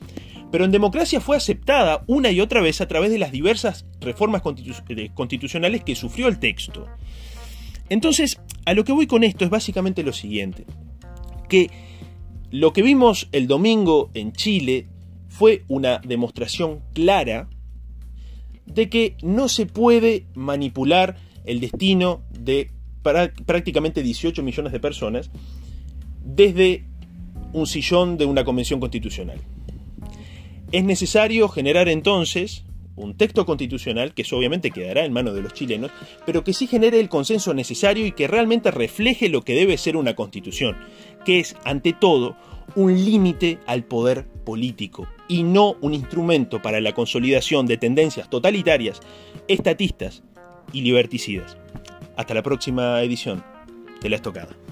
Pero 0.49 0.63
en 0.63 0.71
democracia 0.71 1.19
fue 1.19 1.35
aceptada 1.35 2.05
una 2.07 2.31
y 2.31 2.39
otra 2.39 2.61
vez 2.61 2.79
a 2.79 2.87
través 2.87 3.11
de 3.11 3.19
las 3.19 3.33
diversas 3.33 3.85
reformas 3.99 4.41
constitucionales 4.41 5.83
que 5.83 5.95
sufrió 5.95 6.29
el 6.29 6.39
texto. 6.39 6.87
Entonces, 7.89 8.39
a 8.65 8.73
lo 8.73 8.85
que 8.85 8.93
voy 8.93 9.05
con 9.05 9.25
esto 9.25 9.43
es 9.43 9.51
básicamente 9.51 10.03
lo 10.03 10.13
siguiente, 10.13 10.65
que 11.49 11.69
lo 12.49 12.71
que 12.71 12.81
vimos 12.81 13.27
el 13.33 13.45
domingo 13.45 14.09
en 14.13 14.31
Chile 14.31 14.87
fue 15.27 15.65
una 15.67 15.97
demostración 15.97 16.79
clara 16.93 17.49
de 18.65 18.87
que 18.87 19.17
no 19.21 19.49
se 19.49 19.65
puede 19.65 20.27
manipular 20.33 21.17
el 21.45 21.59
destino 21.59 22.23
de 22.31 22.71
prácticamente 23.45 24.01
18 24.01 24.43
millones 24.43 24.71
de 24.71 24.79
personas 24.79 25.29
desde 26.23 26.85
un 27.51 27.67
sillón 27.67 28.17
de 28.17 28.25
una 28.25 28.43
convención 28.43 28.79
constitucional. 28.79 29.39
Es 30.71 30.83
necesario 30.83 31.49
generar 31.49 31.89
entonces 31.89 32.63
un 32.95 33.15
texto 33.15 33.45
constitucional 33.45 34.13
que 34.13 34.23
obviamente 34.31 34.71
quedará 34.71 35.03
en 35.05 35.13
manos 35.13 35.33
de 35.33 35.41
los 35.41 35.53
chilenos, 35.53 35.91
pero 36.25 36.43
que 36.43 36.53
sí 36.53 36.67
genere 36.67 36.99
el 36.99 37.09
consenso 37.09 37.53
necesario 37.53 38.05
y 38.05 38.11
que 38.11 38.27
realmente 38.27 38.71
refleje 38.71 39.29
lo 39.29 39.41
que 39.41 39.55
debe 39.55 39.77
ser 39.77 39.97
una 39.97 40.15
constitución, 40.15 40.77
que 41.25 41.39
es, 41.39 41.55
ante 41.65 41.93
todo, 41.93 42.35
un 42.75 42.93
límite 43.03 43.59
al 43.65 43.83
poder 43.83 44.25
político 44.45 45.07
y 45.27 45.43
no 45.43 45.75
un 45.81 45.93
instrumento 45.93 46.61
para 46.61 46.81
la 46.81 46.93
consolidación 46.93 47.65
de 47.65 47.77
tendencias 47.77 48.29
totalitarias, 48.29 48.99
estatistas 49.47 50.23
y 50.73 50.81
liberticidas. 50.81 51.57
Hasta 52.17 52.33
la 52.33 52.43
próxima 52.43 53.01
edición 53.01 53.43
de 54.01 54.09
La 54.09 54.17
Estocada. 54.17 54.62